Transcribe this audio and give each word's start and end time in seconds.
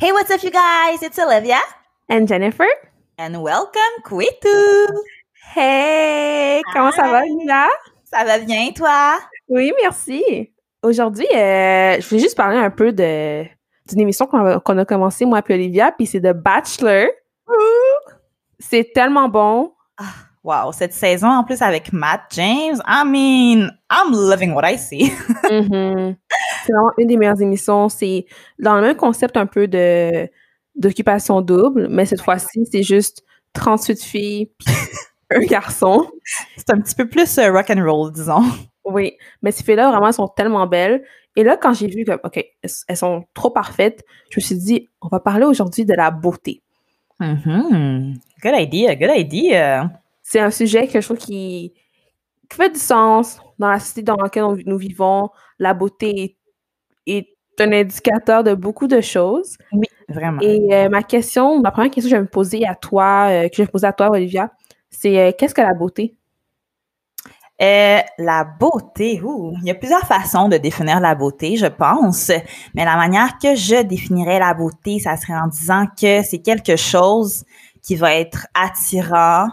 Hey, 0.00 0.12
what's 0.12 0.30
up, 0.30 0.42
you 0.42 0.50
guys? 0.50 1.02
It's 1.02 1.18
Olivia. 1.18 1.60
And 2.08 2.26
Jennifer. 2.26 2.66
And 3.18 3.42
welcome, 3.42 3.94
Kwitu. 4.04 4.86
Hey, 5.54 6.62
comment 6.72 6.90
ça 6.92 7.02
va, 7.10 7.22
Lila? 7.22 7.68
Ça 8.04 8.24
va 8.24 8.38
bien, 8.38 8.70
toi? 8.72 9.18
Oui, 9.48 9.72
merci. 9.82 10.50
Aujourd'hui, 10.82 11.26
euh, 11.34 12.00
je 12.00 12.08
voulais 12.08 12.20
juste 12.20 12.36
parler 12.36 12.56
un 12.56 12.70
peu 12.70 12.92
de 12.92 13.44
d'une 13.88 14.00
émission 14.00 14.26
qu'on 14.26 14.46
a, 14.46 14.60
qu'on 14.60 14.78
a 14.78 14.84
commencé, 14.84 15.24
moi 15.26 15.40
et 15.46 15.52
Olivia, 15.52 15.90
puis 15.92 16.06
c'est 16.06 16.20
The 16.20 16.32
Bachelor. 16.32 17.08
C'est 18.58 18.92
tellement 18.94 19.28
bon. 19.28 19.72
Ah, 19.98 20.04
wow, 20.44 20.72
cette 20.72 20.92
saison 20.94 21.28
en 21.28 21.44
plus 21.44 21.60
avec 21.60 21.92
Matt 21.92 22.22
James, 22.30 22.80
I 22.86 23.02
mean, 23.04 23.70
I'm 23.90 24.12
loving 24.12 24.54
what 24.54 24.64
I 24.64 24.78
see. 24.78 25.12
Mhm. 25.50 26.16
C'est 26.66 26.72
vraiment 26.72 26.92
une 26.98 27.06
des 27.08 27.16
meilleures 27.16 27.40
émissions. 27.40 27.88
C'est 27.88 28.26
dans 28.58 28.74
le 28.76 28.82
même 28.82 28.96
concept 28.96 29.36
un 29.36 29.46
peu 29.46 29.66
de 29.68 30.28
d'occupation 30.76 31.40
double, 31.42 31.88
mais 31.90 32.06
cette 32.06 32.20
fois-ci, 32.22 32.64
c'est 32.70 32.82
juste 32.82 33.22
38 33.52 34.02
filles 34.02 34.50
puis 34.58 34.74
un 35.30 35.40
garçon. 35.40 36.10
C'est 36.56 36.70
un 36.70 36.80
petit 36.80 36.94
peu 36.94 37.08
plus 37.08 37.38
euh, 37.38 37.50
rock 37.52 37.70
and 37.70 37.84
roll, 37.84 38.12
disons. 38.12 38.42
Oui, 38.84 39.14
mais 39.42 39.50
ces 39.52 39.62
filles-là, 39.64 39.90
vraiment, 39.90 40.06
elles 40.06 40.14
sont 40.14 40.28
tellement 40.28 40.66
belles. 40.66 41.04
Et 41.36 41.44
là, 41.44 41.56
quand 41.56 41.72
j'ai 41.74 41.86
vu 41.88 42.04
que, 42.04 42.12
OK, 42.24 42.44
elles 42.88 42.96
sont 42.96 43.24
trop 43.34 43.50
parfaites, 43.50 44.04
je 44.30 44.38
me 44.38 44.42
suis 44.42 44.56
dit, 44.56 44.88
on 45.02 45.08
va 45.08 45.20
parler 45.20 45.44
aujourd'hui 45.44 45.84
de 45.84 45.94
la 45.94 46.10
beauté. 46.10 46.62
Mhm. 47.18 48.14
Good 48.42 48.54
idea, 48.56 48.94
good 48.96 49.10
idea. 49.16 49.90
C'est 50.22 50.40
un 50.40 50.50
sujet 50.50 50.86
que 50.88 51.00
je 51.00 51.06
trouve 51.06 51.18
qui, 51.18 51.72
qui 52.48 52.56
fait 52.56 52.70
du 52.70 52.78
sens 52.78 53.38
dans 53.58 53.68
la 53.68 53.78
société 53.78 54.02
dans 54.02 54.16
laquelle 54.16 54.44
on- 54.44 54.56
nous 54.64 54.78
vivons. 54.78 55.28
La 55.58 55.74
beauté 55.74 56.20
est, 56.22 56.36
est 57.06 57.28
un 57.58 57.72
indicateur 57.72 58.42
de 58.42 58.54
beaucoup 58.54 58.86
de 58.86 59.00
choses. 59.00 59.56
Oui, 59.72 59.86
vraiment. 60.08 60.40
Et 60.40 60.68
euh, 60.72 60.88
ma 60.88 61.02
question, 61.02 61.60
ma 61.60 61.70
première 61.70 61.90
question 61.90 62.08
que 62.08 62.10
je 62.10 62.16
vais 62.16 62.22
me 62.22 62.28
poser 62.28 62.66
à 62.66 62.74
toi, 62.74 63.28
euh, 63.28 63.48
que 63.48 63.56
je 63.56 63.62
vais 63.62 63.68
poser 63.68 63.86
à 63.86 63.92
toi, 63.92 64.10
Olivia, 64.10 64.50
c'est 64.90 65.18
euh, 65.18 65.32
qu'est-ce 65.36 65.54
que 65.54 65.60
la 65.60 65.74
beauté? 65.74 66.16
La 68.18 68.44
beauté, 68.44 69.20
ouh, 69.22 69.52
il 69.60 69.66
y 69.66 69.70
a 69.70 69.74
plusieurs 69.74 70.06
façons 70.06 70.48
de 70.48 70.56
définir 70.56 70.98
la 70.98 71.14
beauté, 71.14 71.56
je 71.56 71.66
pense. 71.66 72.32
Mais 72.74 72.86
la 72.86 72.96
manière 72.96 73.38
que 73.38 73.54
je 73.54 73.82
définirais 73.82 74.38
la 74.38 74.54
beauté, 74.54 74.98
ça 74.98 75.18
serait 75.18 75.34
en 75.34 75.46
disant 75.46 75.84
que 75.86 76.22
c'est 76.22 76.40
quelque 76.40 76.76
chose 76.76 77.44
qui 77.82 77.96
va 77.96 78.14
être 78.14 78.46
attirant 78.54 79.48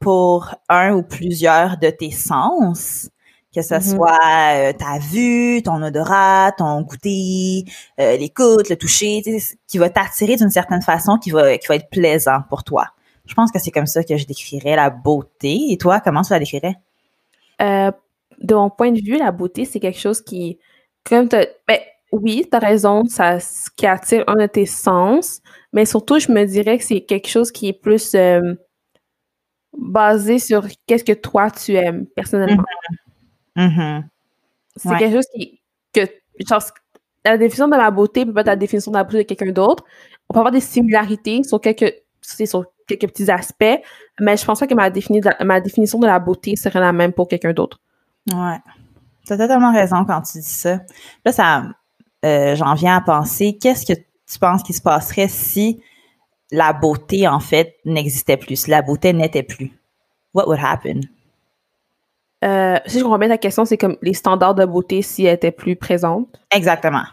pour 0.00 0.54
un 0.70 0.94
ou 0.94 1.02
plusieurs 1.02 1.76
de 1.76 1.90
tes 1.90 2.10
sens. 2.10 3.10
Que 3.54 3.60
ce 3.62 3.74
Mhm. 3.74 3.80
soit 3.82 4.18
euh, 4.54 4.72
ta 4.72 4.98
vue, 4.98 5.62
ton 5.62 5.82
odorat, 5.82 6.52
ton 6.56 6.80
goûter, 6.82 7.64
euh, 8.00 8.16
l'écoute, 8.16 8.70
le 8.70 8.76
toucher, 8.76 9.20
tu 9.22 9.36
qui 9.68 9.78
va 9.78 9.90
t'attirer 9.90 10.36
d'une 10.36 10.50
certaine 10.50 10.80
façon, 10.82 11.18
qui 11.18 11.30
va, 11.30 11.58
qui 11.58 11.66
va 11.66 11.76
être 11.76 11.90
plaisant 11.90 12.40
pour 12.48 12.64
toi. 12.64 12.86
Je 13.26 13.34
pense 13.34 13.52
que 13.52 13.58
c'est 13.58 13.70
comme 13.70 13.86
ça 13.86 14.02
que 14.04 14.16
je 14.16 14.26
décrirais 14.26 14.74
la 14.74 14.88
beauté. 14.90 15.58
Et 15.70 15.76
toi, 15.76 16.00
comment 16.00 16.22
tu 16.22 16.32
la 16.32 16.38
décrirais? 16.38 16.76
Euh, 17.60 17.90
de 18.40 18.54
mon 18.54 18.70
point 18.70 18.90
de 18.90 19.00
vue, 19.00 19.18
la 19.18 19.30
beauté, 19.30 19.64
c'est 19.66 19.80
quelque 19.80 20.00
chose 20.00 20.22
qui, 20.22 20.58
comme 21.04 21.28
ben, 21.28 21.78
oui, 22.10 22.46
t'as 22.50 22.58
raison, 22.58 23.04
ça, 23.04 23.38
ce 23.38 23.70
qui 23.76 23.86
attire 23.86 24.24
un 24.28 24.36
de 24.36 24.46
tes 24.46 24.66
sens, 24.66 25.40
mais 25.72 25.84
surtout, 25.84 26.18
je 26.18 26.32
me 26.32 26.44
dirais 26.44 26.78
que 26.78 26.84
c'est 26.84 27.02
quelque 27.02 27.28
chose 27.28 27.52
qui 27.52 27.68
est 27.68 27.72
plus 27.72 28.16
basé 29.76 30.38
sur 30.38 30.66
qu'est-ce 30.86 31.04
que 31.04 31.12
toi 31.12 31.50
tu 31.50 31.74
aimes 31.74 32.06
personnellement. 32.14 32.64
Mhm. 33.56 34.08
C'est 34.76 34.88
Ouais. 34.88 34.98
quelque 34.98 35.14
chose 35.16 35.26
qui, 35.34 35.60
que, 35.92 36.00
genre, 36.48 36.62
la 37.24 37.36
définition 37.36 37.68
de 37.68 37.76
la 37.76 37.90
beauté 37.90 38.24
peut 38.24 38.32
pas 38.32 38.40
être 38.40 38.46
la 38.46 38.56
définition 38.56 38.90
de 38.90 38.96
la 38.96 39.04
beauté 39.04 39.18
de 39.18 39.22
quelqu'un 39.24 39.52
d'autre. 39.52 39.84
On 40.28 40.34
peut 40.34 40.40
avoir 40.40 40.52
des 40.52 40.60
similarités 40.60 41.42
sur 41.44 41.60
quelques, 41.60 41.94
sur 42.22 42.64
quelques 42.86 43.06
petits 43.08 43.30
aspects, 43.30 43.80
mais 44.20 44.36
je 44.36 44.44
pense 44.44 44.60
pas 44.60 44.66
que 44.66 44.74
ma, 44.74 44.90
défini- 44.90 45.20
ma 45.44 45.60
définition 45.60 45.98
de 45.98 46.06
la 46.06 46.18
beauté 46.18 46.56
serait 46.56 46.80
la 46.80 46.92
même 46.92 47.12
pour 47.12 47.28
quelqu'un 47.28 47.52
d'autre. 47.52 47.80
Ouais. 48.32 48.58
T'as 49.26 49.36
totalement 49.36 49.72
raison 49.72 50.04
quand 50.04 50.22
tu 50.22 50.38
dis 50.38 50.44
ça. 50.44 50.80
Là, 51.24 51.32
ça, 51.32 51.64
euh, 52.24 52.56
j'en 52.56 52.74
viens 52.74 52.96
à 52.96 53.00
penser, 53.02 53.56
qu'est-ce 53.60 53.86
que 53.86 53.92
tu 53.98 54.38
penses 54.40 54.62
qui 54.62 54.72
se 54.72 54.80
passerait 54.82 55.28
si 55.28 55.80
la 56.50 56.72
beauté, 56.72 57.28
en 57.28 57.40
fait, 57.40 57.76
n'existait 57.84 58.36
plus, 58.36 58.56
si 58.56 58.70
la 58.70 58.82
beauté 58.82 59.12
n'était 59.12 59.42
plus? 59.42 59.70
What 60.34 60.46
would 60.48 60.60
happen? 60.62 61.00
Euh, 62.44 62.76
si 62.86 62.98
je 62.98 63.02
comprends 63.04 63.18
bien 63.18 63.28
ta 63.28 63.38
question, 63.38 63.64
c'est 63.64 63.78
comme 63.78 63.96
les 64.02 64.14
standards 64.14 64.54
de 64.54 64.64
beauté 64.64 65.02
s'ils 65.02 65.26
étaient 65.26 65.52
plus 65.52 65.76
présentes. 65.76 66.28
Exactement. 66.50 67.04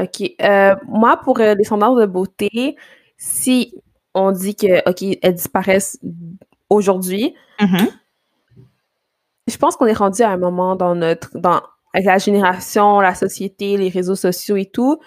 OK. 0.00 0.22
Euh, 0.40 0.74
moi, 0.88 1.18
pour 1.22 1.38
euh, 1.40 1.54
les 1.54 1.64
standards 1.64 1.94
de 1.96 2.06
beauté, 2.06 2.76
si 3.18 3.74
on 4.14 4.32
dit 4.32 4.56
que, 4.56 4.88
OK, 4.88 5.18
elles 5.22 5.34
disparaissent 5.34 5.98
aujourd'hui, 6.70 7.34
Mhm. 7.60 7.88
je 9.46 9.56
pense 9.56 9.76
qu'on 9.76 9.86
est 9.86 9.92
rendu 9.92 10.22
à 10.22 10.30
un 10.30 10.36
moment 10.38 10.74
dans 10.74 10.94
notre, 10.94 11.36
dans, 11.38 11.60
avec 11.92 12.06
la 12.06 12.18
génération, 12.18 13.00
la 13.00 13.14
société, 13.14 13.76
les 13.76 13.90
réseaux 13.90 14.16
sociaux 14.16 14.56
et 14.56 14.66
tout, 14.66 14.98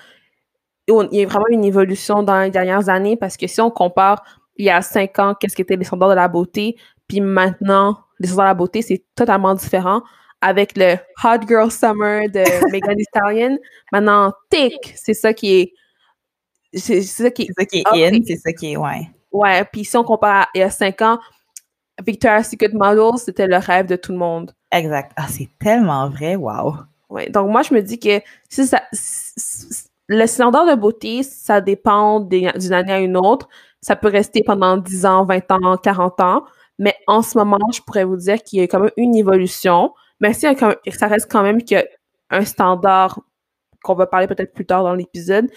il 0.87 1.07
y 1.11 1.23
a 1.23 1.27
vraiment 1.27 1.47
une 1.49 1.65
évolution 1.65 2.21
dans 2.21 2.39
les 2.41 2.51
dernières 2.51 2.89
années 2.89 3.17
parce 3.17 3.37
que 3.37 3.47
si 3.47 3.59
on 3.59 3.71
compare 3.71 4.23
il 4.57 4.65
y 4.65 4.69
a 4.69 4.81
cinq 4.81 5.17
ans, 5.19 5.33
qu'est-ce 5.33 5.55
qu'étaient 5.55 5.75
les 5.75 5.83
standards 5.83 6.09
de 6.09 6.15
la 6.15 6.27
beauté, 6.27 6.77
puis 7.07 7.19
maintenant, 7.21 7.97
les 8.19 8.27
standards 8.27 8.45
de 8.45 8.49
la 8.49 8.53
beauté, 8.53 8.81
c'est 8.81 9.03
totalement 9.15 9.53
différent. 9.55 10.01
Avec 10.41 10.73
le 10.77 10.95
Hot 11.23 11.47
Girl 11.47 11.71
Summer 11.71 12.29
de 12.29 12.43
Megan 12.71 12.95
Thee 12.97 13.03
Stallion, 13.05 13.57
maintenant, 13.91 14.31
thick, 14.49 14.93
c'est 14.95 15.13
ça 15.13 15.33
qui 15.33 15.55
est. 15.61 15.73
C'est 16.73 17.01
ça 17.01 17.31
qui 17.31 17.43
est 17.43 17.45
C'est 17.47 17.53
ça 17.61 17.65
qui 17.65 17.77
est 17.79 17.83
Ah, 17.85 17.93
in, 17.95 18.19
c'est 18.27 18.35
ça 18.37 18.51
qui 18.53 18.73
est, 18.73 18.77
ouais. 18.77 19.09
Ouais, 19.31 19.63
puis 19.65 19.85
si 19.85 19.95
on 19.97 20.03
compare 20.03 20.43
à 20.43 20.47
il 20.53 20.59
y 20.59 20.63
a 20.63 20.69
cinq 20.69 21.01
ans, 21.01 21.19
Victoria's 22.05 22.49
Secret 22.49 22.71
Model, 22.73 23.17
c'était 23.17 23.47
le 23.47 23.57
rêve 23.57 23.85
de 23.87 23.95
tout 23.95 24.11
le 24.11 24.17
monde. 24.17 24.51
Exact. 24.71 25.11
Ah, 25.15 25.27
c'est 25.29 25.49
tellement 25.59 26.09
vrai, 26.09 26.35
wow. 26.35 26.75
Ouais. 27.09 27.29
Donc 27.29 27.49
moi, 27.49 27.61
je 27.61 27.73
me 27.73 27.81
dis 27.81 27.99
que 27.99 28.19
si 28.49 28.67
ça, 28.67 28.81
le 30.07 30.25
standard 30.27 30.65
de 30.67 30.75
beauté, 30.75 31.23
ça 31.23 31.61
dépend 31.61 32.19
des- 32.19 32.51
d'une 32.57 32.73
année 32.73 32.91
à 32.93 32.99
une 32.99 33.15
autre. 33.17 33.47
Ça 33.81 33.95
peut 33.95 34.09
rester 34.09 34.43
pendant 34.43 34.77
10 34.77 35.05
ans, 35.05 35.23
20 35.25 35.49
ans, 35.51 35.77
40 35.77 36.19
ans. 36.19 36.43
Mais 36.79 36.95
en 37.07 37.21
ce 37.21 37.37
moment, 37.37 37.71
je 37.73 37.81
pourrais 37.81 38.03
vous 38.03 38.17
dire 38.17 38.41
qu'il 38.43 38.59
y 38.59 38.61
a 38.61 38.65
quand 38.65 38.79
même 38.79 38.91
une 38.97 39.15
évolution. 39.15 39.93
Mais 40.19 40.33
si 40.33 40.41
ça 40.41 41.07
reste 41.07 41.31
quand 41.31 41.43
même 41.43 41.61
qu'il 41.63 41.77
y 41.77 41.81
a 41.81 41.85
un 42.29 42.45
standard 42.45 43.19
qu'on 43.83 43.95
va 43.95 44.07
parler 44.07 44.27
peut-être 44.27 44.53
plus 44.53 44.65
tard 44.65 44.83
dans 44.83 44.95
l'épisode. 44.95 45.49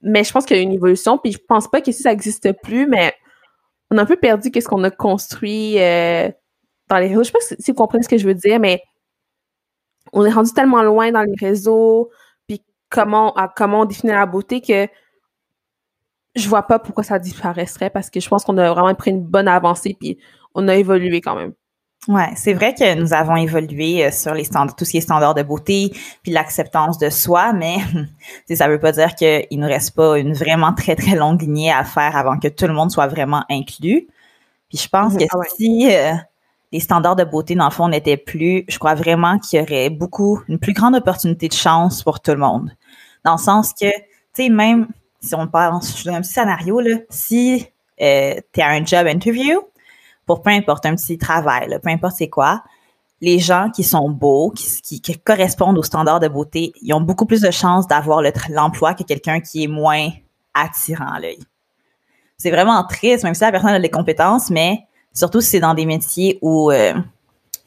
Mais 0.00 0.24
je 0.24 0.32
pense 0.32 0.44
qu'il 0.46 0.56
y 0.56 0.60
a 0.60 0.62
une 0.62 0.72
évolution. 0.72 1.18
Puis 1.18 1.32
je 1.32 1.38
pense 1.38 1.68
pas 1.68 1.80
que 1.80 1.92
si 1.92 2.02
ça 2.02 2.10
n'existe 2.10 2.52
plus, 2.62 2.86
mais 2.86 3.14
on 3.90 3.98
a 3.98 4.02
un 4.02 4.06
peu 4.06 4.16
perdu 4.16 4.50
qu'est-ce 4.50 4.68
qu'on 4.68 4.82
a 4.84 4.90
construit 4.90 5.80
euh, 5.80 6.28
dans 6.88 6.98
les 6.98 7.08
réseaux. 7.08 7.22
Je 7.22 7.26
sais 7.28 7.32
pas 7.32 7.56
si, 7.58 7.70
vous 7.70 7.76
comprenez 7.76 8.02
ce 8.02 8.08
que 8.08 8.18
je 8.18 8.26
veux 8.26 8.34
dire, 8.34 8.58
mais 8.58 8.82
on 10.12 10.24
est 10.24 10.32
rendu 10.32 10.52
tellement 10.52 10.82
loin 10.82 11.12
dans 11.12 11.22
les 11.22 11.34
réseaux, 11.38 12.10
puis 12.46 12.62
comment, 12.88 13.34
comment 13.56 13.80
on 13.82 13.84
définit 13.84 14.12
la 14.12 14.26
beauté 14.26 14.60
que 14.60 14.86
je 16.34 16.48
vois 16.48 16.62
pas 16.62 16.78
pourquoi 16.78 17.04
ça 17.04 17.18
disparaîtrait 17.18 17.90
parce 17.90 18.10
que 18.10 18.20
je 18.20 18.28
pense 18.28 18.44
qu'on 18.44 18.58
a 18.58 18.72
vraiment 18.72 18.94
pris 18.94 19.12
une 19.12 19.22
bonne 19.22 19.48
avancée 19.48 19.96
puis 19.98 20.18
on 20.54 20.68
a 20.68 20.76
évolué 20.76 21.20
quand 21.20 21.36
même. 21.36 21.54
Ouais, 22.06 22.28
c'est 22.36 22.52
vrai 22.52 22.74
que 22.74 22.94
nous 22.96 23.14
avons 23.14 23.34
évolué 23.36 24.04
euh, 24.04 24.10
sur 24.10 24.34
les 24.34 24.44
standards, 24.44 24.76
tout 24.76 24.84
ce 24.84 24.90
qui 24.90 24.98
est 24.98 25.00
standards 25.00 25.34
de 25.34 25.42
beauté, 25.42 25.90
puis 26.22 26.32
l'acceptance 26.32 26.98
de 26.98 27.08
soi, 27.08 27.54
mais 27.54 27.76
ça 28.54 28.68
veut 28.68 28.78
pas 28.78 28.92
dire 28.92 29.14
qu'il 29.14 29.46
nous 29.58 29.66
reste 29.66 29.94
pas 29.96 30.18
une 30.18 30.34
vraiment 30.34 30.74
très 30.74 30.96
très 30.96 31.16
longue 31.16 31.40
lignée 31.40 31.72
à 31.72 31.82
faire 31.82 32.14
avant 32.14 32.38
que 32.38 32.48
tout 32.48 32.66
le 32.66 32.74
monde 32.74 32.90
soit 32.90 33.06
vraiment 33.06 33.44
inclus. 33.50 34.06
Puis 34.68 34.78
je 34.78 34.88
pense 34.88 35.14
Mhm, 35.14 35.18
que 35.18 35.24
ah 35.30 35.36
ouais. 35.38 35.48
si 35.56 35.88
euh, 35.94 36.12
les 36.72 36.80
standards 36.80 37.16
de 37.16 37.24
beauté 37.24 37.54
dans 37.54 37.66
le 37.66 37.72
fond 37.72 37.88
n'étaient 37.88 38.16
plus, 38.18 38.64
je 38.68 38.78
crois 38.78 38.94
vraiment 38.94 39.38
qu'il 39.38 39.60
y 39.60 39.62
aurait 39.62 39.90
beaucoup 39.90 40.42
une 40.48 40.58
plus 40.58 40.74
grande 40.74 40.96
opportunité 40.96 41.48
de 41.48 41.54
chance 41.54 42.02
pour 42.02 42.20
tout 42.20 42.32
le 42.32 42.38
monde. 42.38 42.70
Dans 43.24 43.32
le 43.34 43.38
sens 43.38 43.72
que, 43.74 43.86
tu 43.90 44.02
sais, 44.34 44.48
même 44.50 44.88
si 45.20 45.34
on 45.34 45.46
pense, 45.48 45.98
je 45.98 46.04
donne 46.04 46.16
un 46.16 46.20
petit 46.22 46.32
scénario 46.34 46.80
là, 46.80 46.96
si 47.10 47.66
euh, 48.02 48.34
tu 48.52 48.60
à 48.60 48.68
un 48.70 48.84
job 48.84 49.06
interview 49.06 49.60
pour 50.26 50.42
peu 50.42 50.50
importe 50.50 50.86
un 50.86 50.94
petit 50.94 51.18
travail, 51.18 51.78
peu 51.82 51.90
importe 51.90 52.16
c'est 52.16 52.28
quoi, 52.28 52.62
les 53.20 53.38
gens 53.38 53.70
qui 53.70 53.84
sont 53.84 54.10
beaux, 54.10 54.50
qui, 54.50 55.00
correspondent 55.24 55.78
aux 55.78 55.82
standards 55.82 56.20
de 56.20 56.28
beauté, 56.28 56.72
ils 56.82 56.92
ont 56.92 57.00
beaucoup 57.00 57.26
plus 57.26 57.40
de 57.40 57.50
chances 57.50 57.86
d'avoir 57.86 58.22
l'emploi 58.50 58.94
que 58.94 59.02
quelqu'un 59.02 59.40
qui 59.40 59.64
est 59.64 59.68
moins 59.68 60.10
attirant 60.52 61.10
à 61.10 61.20
l'œil. 61.20 61.38
C'est 62.36 62.50
vraiment 62.50 62.84
triste, 62.84 63.24
même 63.24 63.34
si 63.34 63.40
la 63.40 63.52
personne 63.52 63.70
a 63.70 63.78
les 63.78 63.90
compétences, 63.90 64.50
mais 64.50 64.80
surtout 65.12 65.40
si 65.40 65.50
c'est 65.50 65.60
dans 65.60 65.74
des 65.74 65.86
métiers 65.86 66.38
où 66.42 66.70
euh, 66.70 66.92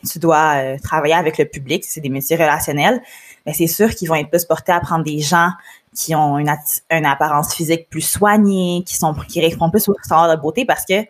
tu 0.07 0.19
dois 0.19 0.57
euh, 0.57 0.77
travailler 0.83 1.15
avec 1.15 1.37
le 1.37 1.45
public, 1.45 1.83
si 1.83 1.91
c'est 1.91 2.01
des 2.01 2.09
métiers 2.09 2.35
relationnels, 2.35 3.01
mais 3.45 3.53
c'est 3.53 3.67
sûr 3.67 3.89
qu'ils 3.95 4.09
vont 4.09 4.15
être 4.15 4.29
plus 4.29 4.45
portés 4.45 4.73
à 4.73 4.79
prendre 4.79 5.03
des 5.03 5.19
gens 5.19 5.49
qui 5.95 6.13
ont 6.13 6.37
une, 6.37 6.49
apparence 7.05 7.55
physique 7.55 7.89
plus 7.89 8.01
soignée, 8.01 8.83
qui 8.85 8.95
qui 9.27 9.41
répondent 9.41 9.71
plus 9.71 9.89
aux 9.89 9.95
standards 10.03 10.35
de 10.35 10.41
beauté 10.41 10.65
parce 10.65 10.85
que 10.85 11.05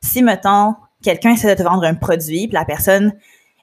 si, 0.00 0.22
mettons, 0.22 0.74
quelqu'un 1.02 1.32
essaie 1.32 1.54
de 1.54 1.58
te 1.60 1.66
vendre 1.66 1.84
un 1.84 1.94
produit, 1.94 2.46
puis 2.46 2.54
la 2.54 2.64
personne 2.64 3.14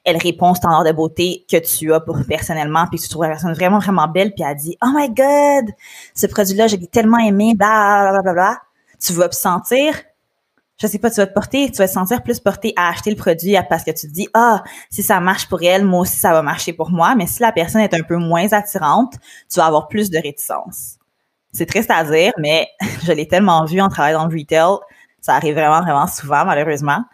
elle 0.04 0.16
répond 0.16 0.52
au 0.52 0.54
standard 0.54 0.84
de 0.84 0.92
beauté 0.92 1.44
que 1.50 1.58
tu 1.58 1.92
as 1.92 2.00
pour 2.00 2.18
personnellement, 2.26 2.86
puis 2.86 2.98
tu 2.98 3.08
trouves 3.08 3.24
la 3.24 3.30
personne 3.30 3.52
vraiment, 3.52 3.78
vraiment 3.78 4.08
belle, 4.08 4.32
puis 4.32 4.44
elle 4.46 4.56
dit 4.56 4.76
«Oh 4.82 4.88
my 4.94 5.08
God! 5.08 5.74
Ce 6.14 6.26
produit-là, 6.26 6.66
j'ai 6.66 6.78
tellement 6.86 7.18
aimé, 7.18 7.54
bla, 7.54 8.08
bla, 8.10 8.22
bla, 8.22 8.32
bla.» 8.32 8.62
Tu 9.00 9.12
vas 9.12 9.28
te 9.28 9.36
sentir, 9.36 9.94
je 10.80 10.86
sais 10.86 10.98
pas, 10.98 11.10
tu 11.10 11.16
vas 11.16 11.26
te 11.26 11.34
porter, 11.34 11.70
tu 11.70 11.78
vas 11.78 11.88
te 11.88 11.92
sentir 11.92 12.22
plus 12.22 12.40
porté 12.40 12.72
à 12.76 12.88
acheter 12.88 13.10
le 13.10 13.16
produit 13.16 13.54
parce 13.68 13.84
que 13.84 13.90
tu 13.90 14.08
te 14.08 14.12
dis 14.12 14.28
«Ah, 14.34 14.62
si 14.90 15.02
ça 15.02 15.20
marche 15.20 15.48
pour 15.48 15.62
elle, 15.62 15.84
moi 15.84 16.00
aussi, 16.00 16.16
ça 16.16 16.32
va 16.32 16.42
marcher 16.42 16.72
pour 16.72 16.90
moi.» 16.90 17.14
Mais 17.16 17.26
si 17.26 17.42
la 17.42 17.52
personne 17.52 17.82
est 17.82 17.94
un 17.94 18.02
peu 18.02 18.16
moins 18.16 18.50
attirante, 18.52 19.14
tu 19.50 19.60
vas 19.60 19.66
avoir 19.66 19.88
plus 19.88 20.10
de 20.10 20.18
réticence. 20.18 20.96
C'est 21.52 21.66
triste 21.66 21.90
à 21.90 22.04
dire, 22.04 22.32
mais 22.38 22.68
je 23.04 23.12
l'ai 23.12 23.28
tellement 23.28 23.64
vu 23.64 23.80
en 23.80 23.88
travaillant 23.88 24.20
dans 24.20 24.28
le 24.28 24.38
retail, 24.38 24.78
ça 25.20 25.34
arrive 25.34 25.54
vraiment, 25.54 25.82
vraiment 25.82 26.06
souvent, 26.06 26.44
malheureusement. 26.44 27.04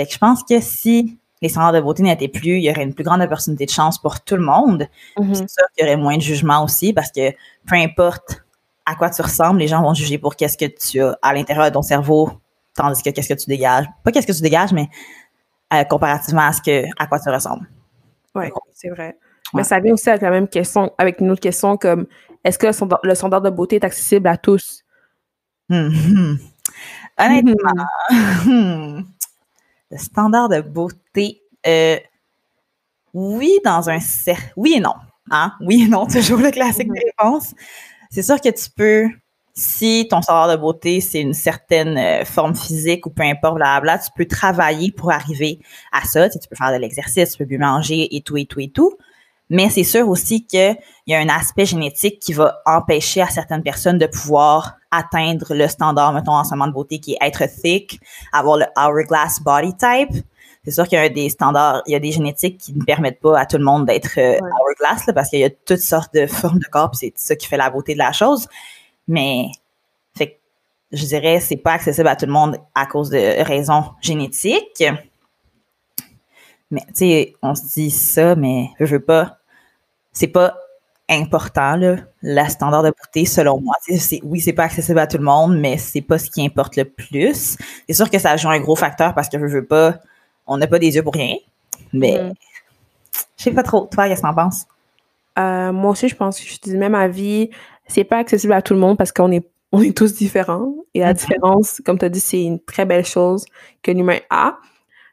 Fait 0.00 0.06
que 0.06 0.12
je 0.14 0.18
pense 0.18 0.42
que 0.42 0.60
si 0.60 1.18
les 1.42 1.50
standards 1.50 1.74
de 1.74 1.80
beauté 1.80 2.02
n'étaient 2.02 2.28
plus, 2.28 2.56
il 2.56 2.62
y 2.62 2.70
aurait 2.70 2.84
une 2.84 2.94
plus 2.94 3.04
grande 3.04 3.20
opportunité 3.20 3.66
de 3.66 3.70
chance 3.70 3.98
pour 4.00 4.20
tout 4.22 4.34
le 4.34 4.42
monde. 4.42 4.88
Mm-hmm. 5.18 5.34
C'est 5.34 5.50
sûr 5.50 5.64
qu'il 5.76 5.84
y 5.84 5.88
aurait 5.88 5.98
moins 5.98 6.16
de 6.16 6.22
jugement 6.22 6.64
aussi 6.64 6.94
parce 6.94 7.12
que 7.12 7.32
peu 7.66 7.74
importe 7.76 8.42
à 8.86 8.94
quoi 8.94 9.10
tu 9.10 9.20
ressembles, 9.20 9.60
les 9.60 9.68
gens 9.68 9.82
vont 9.82 9.92
juger 9.92 10.16
pour 10.16 10.36
qu'est-ce 10.36 10.56
que 10.56 10.64
tu 10.64 11.02
as 11.02 11.18
à 11.20 11.34
l'intérieur 11.34 11.66
de 11.66 11.74
ton 11.74 11.82
cerveau, 11.82 12.30
tandis 12.74 13.02
que 13.02 13.10
qu'est-ce 13.10 13.28
que 13.28 13.38
tu 13.38 13.46
dégages. 13.46 13.84
Pas 14.02 14.10
qu'est-ce 14.10 14.26
que 14.26 14.32
tu 14.32 14.40
dégages, 14.40 14.72
mais 14.72 14.88
euh, 15.74 15.84
comparativement 15.84 16.46
à 16.46 16.52
ce 16.54 16.62
que 16.62 16.86
à 16.98 17.06
quoi 17.06 17.20
tu 17.20 17.28
ressembles. 17.28 17.68
Oui, 18.34 18.46
c'est 18.72 18.88
vrai. 18.88 19.18
Mais 19.52 19.64
ça 19.64 19.80
vient 19.80 19.92
aussi 19.92 20.08
avec 20.08 20.22
la 20.22 20.30
même 20.30 20.48
question, 20.48 20.94
avec 20.96 21.20
une 21.20 21.30
autre 21.30 21.42
question 21.42 21.76
comme 21.76 22.06
est-ce 22.42 22.58
que 22.58 22.66
le 23.02 23.14
standard, 23.14 23.42
de 23.42 23.50
beauté 23.50 23.76
est 23.76 23.84
accessible 23.84 24.28
à 24.28 24.38
tous? 24.38 24.82
Mm-hmm. 25.68 26.38
Honnêtement, 27.18 27.84
mm-hmm. 28.10 29.04
Le 29.90 29.98
standard 29.98 30.48
de 30.48 30.60
beauté, 30.60 31.42
euh, 31.66 31.98
oui, 33.12 33.58
dans 33.64 33.90
un 33.90 34.00
cercle. 34.00 34.52
Oui 34.56 34.74
et 34.76 34.80
non. 34.80 34.94
Hein? 35.30 35.52
Oui 35.60 35.84
et 35.84 35.88
non, 35.88 36.06
toujours 36.12 36.38
le 36.38 36.50
classique 36.50 36.88
de 36.88 36.92
mm-hmm. 36.92 37.22
réponse. 37.22 37.54
C'est 38.10 38.22
sûr 38.22 38.40
que 38.40 38.48
tu 38.48 38.70
peux, 38.70 39.08
si 39.54 40.06
ton 40.10 40.22
standard 40.22 40.56
de 40.56 40.60
beauté, 40.60 41.00
c'est 41.00 41.20
une 41.20 41.34
certaine 41.34 41.98
euh, 41.98 42.24
forme 42.24 42.54
physique 42.54 43.06
ou 43.06 43.10
peu 43.10 43.22
importe, 43.22 43.56
blabla, 43.56 43.98
tu 43.98 44.10
peux 44.16 44.26
travailler 44.26 44.92
pour 44.92 45.10
arriver 45.10 45.60
à 45.92 46.04
ça. 46.04 46.28
Tu, 46.28 46.38
peux 46.48 46.56
faire 46.56 46.72
de 46.72 46.78
l'exercice, 46.78 47.32
tu 47.32 47.38
peux 47.38 47.44
bien 47.44 47.58
manger 47.58 48.14
et 48.14 48.20
tout, 48.22 48.36
et 48.36 48.46
tout, 48.46 48.60
et 48.60 48.70
tout. 48.70 48.96
Mais 49.50 49.68
c'est 49.68 49.84
sûr 49.84 50.08
aussi 50.08 50.46
qu'il 50.46 50.76
y 51.08 51.14
a 51.14 51.18
un 51.18 51.28
aspect 51.28 51.66
génétique 51.66 52.20
qui 52.20 52.32
va 52.32 52.62
empêcher 52.64 53.20
à 53.20 53.26
certaines 53.26 53.64
personnes 53.64 53.98
de 53.98 54.06
pouvoir 54.06 54.76
atteindre 54.92 55.54
le 55.54 55.66
standard, 55.66 56.12
mettons, 56.12 56.32
en 56.32 56.44
ce 56.44 56.50
moment 56.50 56.68
de 56.68 56.72
beauté 56.72 57.00
qui 57.00 57.14
est 57.14 57.18
être 57.20 57.42
thick, 57.60 58.00
avoir 58.32 58.56
le 58.56 58.66
hourglass 58.76 59.40
body 59.40 59.74
type. 59.74 60.24
C'est 60.64 60.70
sûr 60.70 60.86
qu'il 60.86 60.98
y 60.98 61.02
a 61.02 61.08
des 61.08 61.28
standards, 61.30 61.82
il 61.86 61.92
y 61.92 61.96
a 61.96 61.98
des 61.98 62.12
génétiques 62.12 62.58
qui 62.58 62.72
ne 62.74 62.84
permettent 62.84 63.20
pas 63.20 63.40
à 63.40 63.44
tout 63.46 63.58
le 63.58 63.64
monde 63.64 63.86
d'être 63.86 64.18
euh, 64.18 64.38
hourglass, 64.38 65.10
parce 65.12 65.30
qu'il 65.30 65.40
y 65.40 65.44
a 65.44 65.50
toutes 65.50 65.78
sortes 65.78 66.14
de 66.14 66.26
formes 66.26 66.60
de 66.60 66.66
corps, 66.66 66.94
c'est 66.94 67.12
ça 67.16 67.34
qui 67.34 67.48
fait 67.48 67.56
la 67.56 67.70
beauté 67.70 67.94
de 67.94 67.98
la 67.98 68.12
chose. 68.12 68.46
Mais, 69.08 69.46
fait 70.16 70.38
je 70.92 71.04
dirais, 71.06 71.40
c'est 71.40 71.56
pas 71.56 71.72
accessible 71.72 72.08
à 72.08 72.14
tout 72.14 72.26
le 72.26 72.32
monde 72.32 72.58
à 72.74 72.86
cause 72.86 73.10
de 73.10 73.42
raisons 73.42 73.84
génétiques. 74.00 74.84
Mais, 76.70 76.82
tu 76.88 76.94
sais, 76.94 77.34
on 77.42 77.56
se 77.56 77.62
dit 77.72 77.90
ça, 77.90 78.36
mais 78.36 78.68
je 78.78 78.84
veux 78.84 79.04
pas 79.04 79.39
c'est 80.12 80.28
pas 80.28 80.56
important 81.08 81.76
là, 81.76 81.96
la 82.22 82.48
standard 82.48 82.82
de 82.82 82.90
beauté 82.90 83.24
selon 83.26 83.60
moi. 83.60 83.74
C'est, 83.80 84.20
oui, 84.22 84.40
c'est 84.40 84.52
pas 84.52 84.64
accessible 84.64 84.98
à 85.00 85.06
tout 85.06 85.18
le 85.18 85.24
monde, 85.24 85.58
mais 85.58 85.76
c'est 85.76 86.00
pas 86.00 86.18
ce 86.18 86.30
qui 86.30 86.44
importe 86.44 86.76
le 86.76 86.84
plus. 86.84 87.56
C'est 87.88 87.94
sûr 87.94 88.08
que 88.08 88.18
ça 88.18 88.36
joue 88.36 88.48
un 88.48 88.60
gros 88.60 88.76
facteur 88.76 89.14
parce 89.14 89.28
que 89.28 89.38
je 89.38 89.54
veux 89.54 89.66
pas, 89.66 89.96
on 90.46 90.56
n'a 90.56 90.66
pas 90.66 90.78
des 90.78 90.94
yeux 90.94 91.02
pour 91.02 91.14
rien. 91.14 91.34
Mais 91.92 92.22
mm. 92.22 92.32
je 93.36 93.42
sais 93.42 93.50
pas 93.50 93.64
trop. 93.64 93.88
Toi, 93.90 94.08
qu'est-ce 94.08 94.22
que 94.22 94.26
t'en 94.26 94.34
penses? 94.34 94.66
Euh, 95.38 95.72
moi 95.72 95.90
aussi, 95.90 96.08
je 96.08 96.16
pense 96.16 96.38
que 96.38 96.46
je 96.46 96.58
dis 96.60 96.76
même 96.76 96.94
à 96.94 97.08
vie, 97.08 97.50
c'est 97.86 98.04
pas 98.04 98.18
accessible 98.18 98.52
à 98.52 98.62
tout 98.62 98.74
le 98.74 98.80
monde 98.80 98.96
parce 98.96 99.12
qu'on 99.12 99.32
est 99.32 99.46
on 99.72 99.82
est 99.82 99.96
tous 99.96 100.14
différents. 100.14 100.74
Et 100.94 101.00
la 101.00 101.12
mm-hmm. 101.12 101.16
différence, 101.16 101.82
comme 101.84 101.98
tu 101.98 102.04
as 102.04 102.08
dit, 102.08 102.20
c'est 102.20 102.42
une 102.42 102.60
très 102.60 102.84
belle 102.84 103.04
chose 103.04 103.44
que 103.82 103.90
l'humain 103.90 104.18
a. 104.30 104.58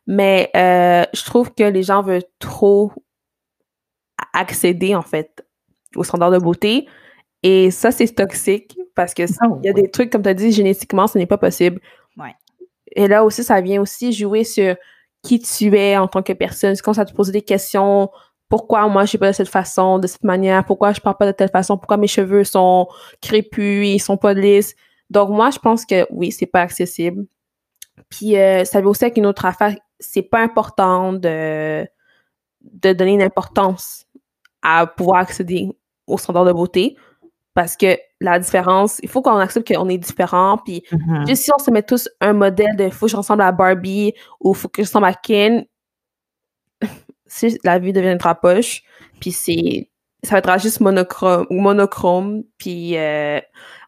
Mais 0.08 0.50
euh, 0.56 1.04
je 1.14 1.24
trouve 1.26 1.54
que 1.54 1.64
les 1.64 1.84
gens 1.84 2.02
veulent 2.02 2.24
trop 2.40 2.92
accéder, 4.38 4.96
en 4.96 5.02
fait, 5.02 5.46
aux 5.96 6.04
standards 6.04 6.32
de 6.32 6.38
beauté. 6.38 6.88
Et 7.44 7.72
ça, 7.72 7.92
c'est 7.92 8.08
toxique 8.08 8.78
parce 8.96 9.14
que 9.14 9.24
oh, 9.24 9.60
il 9.62 9.68
y 9.68 9.70
a 9.70 9.74
des 9.74 9.90
trucs, 9.90 10.12
comme 10.12 10.24
tu 10.24 10.30
as 10.30 10.34
dit, 10.34 10.52
génétiquement, 10.52 11.08
ce 11.08 11.18
n'est 11.18 11.28
pas 11.28 11.38
possible. 11.38 11.82
Et 12.96 13.08
là 13.08 13.24
aussi, 13.24 13.44
ça 13.44 13.62
vient 13.62 13.82
aussi 13.82 14.12
jouer 14.12 14.44
sur 14.44 14.76
qui 15.22 15.40
tu 15.40 15.76
es 15.78 15.98
en 15.98 16.08
tant 16.08 16.24
que 16.24 16.34
personne. 16.34 16.76
Quand 16.84 16.94
ça 16.94 17.06
te 17.06 17.14
pose 17.14 17.32
des 17.32 17.42
questions, 17.42 18.10
pourquoi 18.50 18.88
moi 18.88 19.04
je 19.04 19.10
suis 19.10 19.18
pas 19.18 19.28
de 19.28 19.36
cette 19.36 19.50
façon, 19.50 20.00
de 20.00 20.08
cette 20.08 20.24
manière, 20.24 20.66
pourquoi 20.66 20.94
je 20.94 21.02
parle 21.02 21.18
pas 21.18 21.26
de 21.28 21.32
telle 21.32 21.50
façon, 21.50 21.78
pourquoi 21.78 21.98
mes 21.98 22.08
cheveux 22.08 22.44
sont 22.44 22.88
crépus, 23.22 23.88
ils 23.88 24.00
sont 24.00 24.18
pas 24.18 24.34
lisses? 24.34 24.74
Donc 25.10 25.30
moi, 25.30 25.52
je 25.52 25.60
pense 25.60 25.86
que 25.86 26.08
oui, 26.10 26.32
c'est 26.32 26.46
pas 26.46 26.62
accessible. 26.62 27.26
Puis 28.10 28.38
euh, 28.38 28.64
ça 28.66 28.82
veut 28.82 28.88
aussi 28.88 29.04
avec 29.04 29.18
une 29.18 29.26
autre 29.26 29.46
affaire, 29.46 29.76
c'est 30.00 30.24
pas 30.24 30.40
important 30.42 31.14
de 31.14 31.86
de 32.62 32.94
donner 32.94 33.14
une 33.14 33.22
importance 33.22 34.07
à 34.68 34.86
pouvoir 34.86 35.20
accéder 35.20 35.70
aux 36.06 36.18
standards 36.18 36.46
de 36.46 36.52
beauté 36.52 36.98
parce 37.54 37.76
que 37.76 37.98
la 38.20 38.38
différence, 38.38 39.00
il 39.02 39.10
faut 39.10 39.22
qu'on 39.22 39.38
accepte 39.38 39.74
qu'on 39.74 39.90
est 39.90 39.98
différent. 39.98 40.60
Puis, 40.64 40.84
mm-hmm. 40.92 41.28
juste 41.28 41.44
si 41.44 41.52
on 41.58 41.58
se 41.58 41.72
met 41.72 41.82
tous 41.82 42.08
un 42.22 42.34
modèle 42.34 42.76
de 42.76 42.90
faut 42.90 43.08
que 43.08 43.12
je 43.14 43.18
ressemble 43.18 43.42
à 43.42 43.52
Barbie 43.52 44.14
ou 44.40 44.54
faut 44.54 44.68
que 44.68 44.84
je 44.84 44.88
ressemble 44.88 45.08
à 45.08 45.14
Ken, 45.14 45.66
si 47.26 47.58
la 47.64 47.80
vie 47.80 47.94
devient 47.94 48.12
une 48.12 48.36
poche, 48.42 48.84
puis 49.20 49.32
c'est 49.32 49.90
ça 50.24 50.32
va 50.32 50.40
être 50.40 50.62
juste 50.62 50.82
monochrome, 50.82 51.48
monochrome 51.50 52.44
puis 52.58 52.98
euh, 52.98 53.40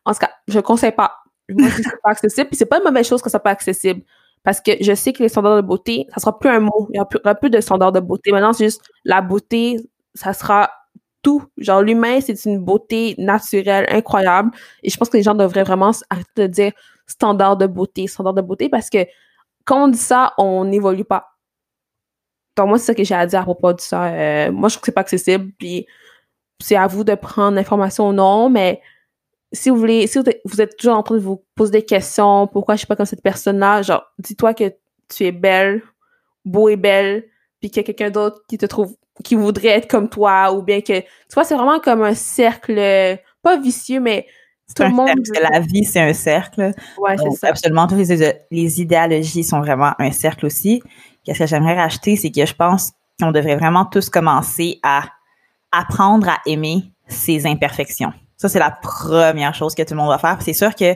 en 0.05 0.13
tout 0.13 0.19
cas, 0.19 0.31
je 0.47 0.59
conseille 0.59 0.91
pas. 0.91 1.17
Moi, 1.49 1.69
pas 2.03 2.11
accessible, 2.11 2.47
puis 2.47 2.57
c'est 2.57 2.65
pas 2.65 2.77
une 2.77 2.83
mauvaise 2.83 3.07
chose 3.07 3.21
que 3.21 3.29
ça 3.29 3.39
pas 3.39 3.51
accessible. 3.51 4.01
Parce 4.43 4.61
que 4.61 4.71
je 4.81 4.93
sais 4.95 5.13
que 5.13 5.21
les 5.21 5.29
standards 5.29 5.57
de 5.57 5.67
beauté, 5.67 6.07
ça 6.13 6.21
sera 6.21 6.39
plus 6.39 6.49
un 6.49 6.61
mot. 6.61 6.87
Il 6.91 6.97
y 6.97 6.99
aura 6.99 7.35
plus, 7.35 7.49
de 7.49 7.59
standards 7.59 7.91
de 7.91 7.99
beauté. 7.99 8.31
Maintenant, 8.31 8.53
c'est 8.53 8.65
juste 8.65 8.81
la 9.03 9.21
beauté, 9.21 9.77
ça 10.13 10.33
sera 10.33 10.71
tout. 11.21 11.43
Genre, 11.57 11.81
l'humain, 11.81 12.21
c'est 12.21 12.45
une 12.45 12.59
beauté 12.59 13.15
naturelle, 13.17 13.85
incroyable. 13.89 14.51
Et 14.83 14.89
je 14.89 14.97
pense 14.97 15.09
que 15.09 15.17
les 15.17 15.23
gens 15.23 15.35
devraient 15.35 15.63
vraiment 15.63 15.91
arrêter 16.09 16.29
de 16.35 16.47
dire 16.47 16.71
standard 17.07 17.57
de 17.57 17.67
beauté, 17.67 18.07
standard 18.07 18.33
de 18.33 18.41
beauté, 18.41 18.69
parce 18.69 18.89
que 18.89 19.05
quand 19.65 19.85
on 19.85 19.87
dit 19.87 19.97
ça, 19.97 20.33
on 20.37 20.65
n'évolue 20.65 21.05
pas. 21.05 21.27
Donc, 22.57 22.69
moi, 22.69 22.77
c'est 22.77 22.85
ça 22.85 22.95
que 22.95 23.03
j'ai 23.03 23.15
à 23.15 23.25
dire 23.25 23.39
à 23.39 23.43
propos 23.43 23.73
de 23.73 23.79
ça. 23.79 24.05
Euh, 24.05 24.51
moi, 24.51 24.69
je 24.69 24.75
trouve 24.75 24.81
que 24.81 24.85
c'est 24.87 24.91
pas 24.91 25.01
accessible, 25.01 25.51
puis 25.57 25.85
c'est 26.61 26.75
à 26.75 26.87
vous 26.87 27.03
de 27.03 27.15
prendre 27.15 27.55
l'information 27.55 28.09
ou 28.09 28.13
non, 28.13 28.49
mais 28.49 28.81
si 29.51 29.69
vous 29.69 29.77
voulez, 29.77 30.07
si 30.07 30.19
vous 30.45 30.61
êtes 30.61 30.77
toujours 30.77 30.95
en 30.95 31.03
train 31.03 31.15
de 31.15 31.21
vous 31.21 31.43
poser 31.55 31.71
des 31.71 31.85
questions, 31.85 32.47
pourquoi 32.47 32.75
je 32.75 32.79
suis 32.79 32.87
pas 32.87 32.95
comme 32.95 33.05
cette 33.05 33.23
personne-là, 33.23 33.81
genre, 33.81 34.03
dis-toi 34.19 34.53
que 34.53 34.73
tu 35.07 35.25
es 35.25 35.31
belle, 35.31 35.81
beau 36.45 36.69
et 36.69 36.75
belle, 36.75 37.25
puis 37.59 37.69
qu'il 37.69 37.77
y 37.77 37.79
a 37.79 37.83
quelqu'un 37.83 38.09
d'autre 38.09 38.43
qui 38.47 38.57
te 38.57 38.65
trouve, 38.65 38.95
qui 39.23 39.35
voudrait 39.35 39.69
être 39.69 39.89
comme 39.89 40.09
toi, 40.09 40.53
ou 40.53 40.61
bien 40.61 40.81
que, 40.81 40.99
tu 40.99 41.33
vois, 41.33 41.43
c'est 41.43 41.55
vraiment 41.55 41.79
comme 41.79 42.01
un 42.01 42.13
cercle, 42.13 43.19
pas 43.41 43.57
vicieux, 43.57 43.99
mais 43.99 44.27
tout 44.75 44.83
le 44.83 44.89
monde. 44.89 45.09
la 45.51 45.59
vie, 45.59 45.83
c'est 45.83 45.99
un 45.99 46.13
cercle. 46.13 46.73
Ouais, 46.97 47.17
c'est 47.17 47.31
ça. 47.31 47.47
Absolument, 47.49 47.87
toutes 47.87 47.97
les, 47.97 48.33
les 48.51 48.81
idéologies 48.81 49.43
sont 49.43 49.59
vraiment 49.61 49.93
un 49.99 50.11
cercle 50.11 50.45
aussi. 50.45 50.81
Qu'est-ce 51.23 51.39
que 51.39 51.47
j'aimerais 51.47 51.75
rajouter, 51.75 52.15
c'est 52.15 52.31
que 52.31 52.45
je 52.45 52.53
pense 52.53 52.91
qu'on 53.19 53.31
devrait 53.31 53.55
vraiment 53.55 53.85
tous 53.85 54.09
commencer 54.09 54.79
à 54.83 55.03
apprendre 55.71 56.29
à 56.29 56.37
aimer 56.45 56.83
ses 57.07 57.45
imperfections. 57.45 58.13
Ça, 58.37 58.47
c'est 58.47 58.59
la 58.59 58.71
première 58.71 59.53
chose 59.53 59.75
que 59.75 59.83
tout 59.83 59.93
le 59.93 59.99
monde 59.99 60.09
va 60.09 60.17
faire. 60.17 60.41
C'est 60.41 60.53
sûr 60.53 60.73
que 60.73 60.93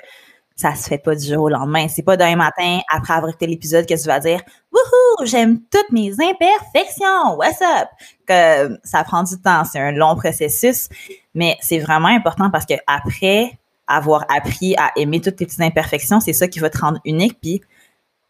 ça 0.56 0.76
se 0.76 0.88
fait 0.88 0.98
pas 0.98 1.16
du 1.16 1.26
jour 1.26 1.44
au 1.44 1.50
lendemain. 1.50 1.88
C'est 1.90 2.04
pas 2.04 2.16
d'un 2.16 2.36
matin, 2.36 2.80
après 2.90 3.14
avoir 3.14 3.30
écouté 3.30 3.48
l'épisode, 3.48 3.86
que 3.86 4.00
tu 4.00 4.08
vas 4.08 4.20
dire 4.20 4.42
Wouhou, 4.72 5.03
j'aime 5.24 5.60
toutes 5.72 5.92
mes 5.92 6.12
imperfections, 6.12 7.36
what's 7.38 7.62
up? 7.62 7.90
Que 8.26 8.80
ça 8.84 9.04
prend 9.04 9.24
du 9.24 9.40
temps, 9.40 9.64
c'est 9.66 9.80
un 9.80 9.92
long 9.92 10.16
processus, 10.16 10.90
mais 11.34 11.58
c'est 11.62 11.80
vraiment 11.80 12.08
important 12.08 12.50
parce 12.50 12.66
que 12.66 12.76
après 12.88 13.58
avoir 13.88 14.26
appris 14.30 14.76
à 14.78 14.92
aimer 14.96 15.22
toutes 15.22 15.36
tes 15.36 15.46
petites 15.46 15.62
imperfections, 15.62 16.20
c'est 16.20 16.34
ça 16.34 16.48
qui 16.48 16.60
va 16.60 16.70
te 16.70 16.78
rendre 16.78 17.00
unique. 17.06 17.40
Puis 17.42 17.62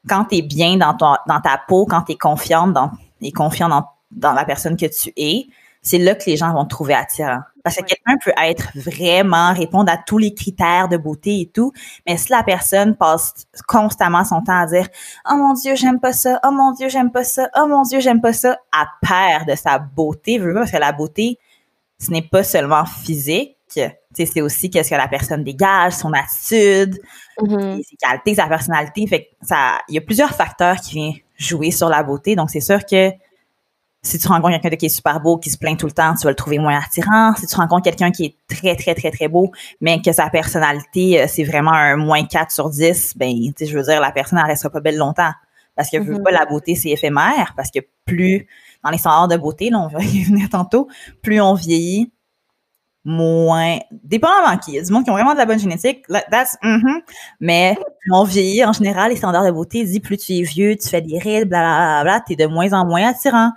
quand 0.08 0.26
tu 0.26 0.38
es 0.38 0.42
bien 0.42 0.78
dans, 0.78 0.96
ta 0.96 1.62
peau, 1.68 1.86
quand 1.86 2.04
tu 2.04 2.14
es 2.14 2.16
confiante 2.16 2.76
et 3.22 3.32
confiant 3.32 3.70
dans 4.12 4.34
la 4.34 4.46
personne 4.46 4.76
que 4.76 4.86
tu 4.86 5.14
es, 5.16 5.48
c'est 5.84 6.00
là 6.00 6.16
que 6.16 6.24
les 6.26 6.38
gens 6.38 6.54
vont 6.54 6.64
te 6.64 6.70
trouver 6.70 6.96
attirant. 6.96 7.42
Parce 7.64 7.76
que 7.76 7.84
quelqu'un 7.84 8.18
peut 8.24 8.34
être 8.42 8.72
vraiment, 8.76 9.54
répondre 9.54 9.92
à 9.92 9.98
tous 9.98 10.18
les 10.18 10.34
critères 10.34 10.88
de 10.90 10.98
beauté 10.98 11.42
et 11.42 11.46
tout, 11.46 11.72
mais 12.08 12.18
si 12.18 12.32
la 12.32 12.42
personne 12.42 12.96
passe 12.96 13.46
constamment 13.68 14.26
son 14.26 14.42
temps 14.42 14.60
à 14.60 14.66
dire 14.66 14.88
«Oh 15.30 15.36
mon 15.36 15.54
Dieu, 15.54 15.76
j'aime 15.76 16.00
pas 16.00 16.14
ça. 16.14 16.40
Oh 16.46 16.52
mon 16.52 16.72
Dieu, 16.72 16.90
j'aime 16.90 17.12
pas 17.12 17.24
ça. 17.24 17.50
Oh 17.56 17.68
mon 17.68 17.84
Dieu, 17.84 18.00
j'aime 18.00 18.22
pas 18.22 18.34
ça.» 18.34 18.58
à 18.72 18.88
perd 19.02 19.48
de 19.50 19.56
sa 19.56 19.78
beauté, 19.78 20.40
parce 20.40 20.72
que 20.72 20.78
la 20.78 20.92
beauté, 20.92 21.38
ce 22.00 22.12
n'est 22.12 22.22
pas 22.22 22.44
seulement 22.44 22.86
physique, 22.86 23.58
c'est 23.70 24.42
aussi 24.42 24.70
qu'est-ce 24.70 24.90
que 24.90 24.96
la 24.96 25.08
personne 25.08 25.44
dégage, 25.44 25.94
son 25.94 26.14
attitude, 26.14 27.00
mm-hmm. 27.40 27.84
ses 27.84 27.96
qualités, 27.96 28.36
sa 28.36 28.48
personnalité. 28.48 29.08
Fait 29.08 29.24
que 29.24 29.30
ça, 29.42 29.80
il 29.90 29.96
y 29.96 29.98
a 29.98 30.02
plusieurs 30.02 30.32
facteurs 30.32 30.78
qui 30.78 30.96
viennent 30.96 31.14
jouer 31.38 31.72
sur 31.72 31.90
la 31.90 32.04
beauté. 32.04 32.36
Donc, 32.36 32.50
c'est 32.52 32.62
sûr 32.62 32.86
que 32.86 33.10
si 34.04 34.20
tu 34.20 34.28
rencontres 34.28 34.60
quelqu'un 34.60 34.76
qui 34.76 34.86
est 34.88 34.90
super 34.90 35.22
beau, 35.22 35.38
qui 35.38 35.50
se 35.50 35.58
plaint 35.58 35.80
tout 35.80 35.86
le 35.86 35.94
temps, 35.94 36.14
tu 36.14 36.26
vas 36.26 36.30
le 36.30 36.36
trouver 36.36 36.60
moins 36.60 36.78
attirant. 36.78 37.34
Si 37.38 37.48
tu 37.48 37.56
rencontres 37.56 37.84
quelqu'un 37.84 38.12
qui 38.12 38.26
est 38.26 38.36
très, 38.48 38.76
très, 38.76 38.94
très, 38.96 39.12
très 39.12 39.30
beau, 39.30 39.52
mais 39.80 40.02
que 40.02 40.12
sa 40.12 40.30
personnalité, 40.30 41.22
euh, 41.22 41.26
c'est 41.28 41.46
vraiment 41.46 41.72
un 41.72 41.96
moins 41.96 42.26
4 42.26 42.52
sur 42.52 42.70
10, 42.70 43.14
ben, 43.16 43.32
tu 43.32 43.54
sais, 43.58 43.66
je 43.66 43.78
veux 43.78 43.84
dire, 43.84 44.02
la 44.02 44.12
personne, 44.12 44.40
elle 44.40 44.46
restera 44.46 44.70
pas 44.70 44.82
belle 44.82 44.98
longtemps. 44.98 45.32
Parce 45.76 45.90
que, 45.90 45.98
mm 45.98 46.22
pas, 46.22 46.32
la 46.32 46.46
beauté, 46.46 46.76
c'est 46.76 46.90
éphémère. 46.90 47.54
Parce 47.56 47.72
que 47.72 47.80
plus, 48.06 48.46
dans 48.84 48.92
les 48.92 48.98
standards 48.98 49.30
de 49.30 49.38
beauté, 49.38 49.70
là, 49.70 49.80
on 49.80 49.88
va 49.88 50.00
y 50.04 50.24
venir 50.24 50.50
tantôt, 50.50 50.90
plus 51.22 51.40
on 51.40 51.54
vieillit, 51.54 52.12
moins, 53.06 53.80
dépendamment 53.92 54.58
qui. 54.58 54.72
Il 54.72 54.76
y 54.76 54.80
a 54.80 54.84
du 54.84 54.92
monde 54.92 55.06
qui 55.06 55.12
ont 55.12 55.14
vraiment 55.14 55.34
de 55.34 55.38
la 55.38 55.46
bonne 55.46 55.60
génétique, 55.60 56.06
that's, 56.30 56.58
mm 56.62 57.00
mais 57.40 57.78
on 58.12 58.26
vieillit, 58.26 58.66
en 58.66 58.74
général, 58.74 59.12
les 59.12 59.18
standards 59.18 59.46
de 59.46 59.52
beauté 59.52 59.86
disent 59.86 60.00
plus 60.00 60.18
tu 60.18 60.34
es 60.34 60.42
vieux, 60.42 60.76
tu 60.76 60.90
fais 60.90 61.02
des 61.02 61.20
rides, 61.20 61.48
blablabla, 61.48 62.22
t'es 62.28 62.36
de 62.36 62.46
moins 62.46 62.74
en 62.74 62.86
moins 62.86 63.08
attirant. 63.08 63.52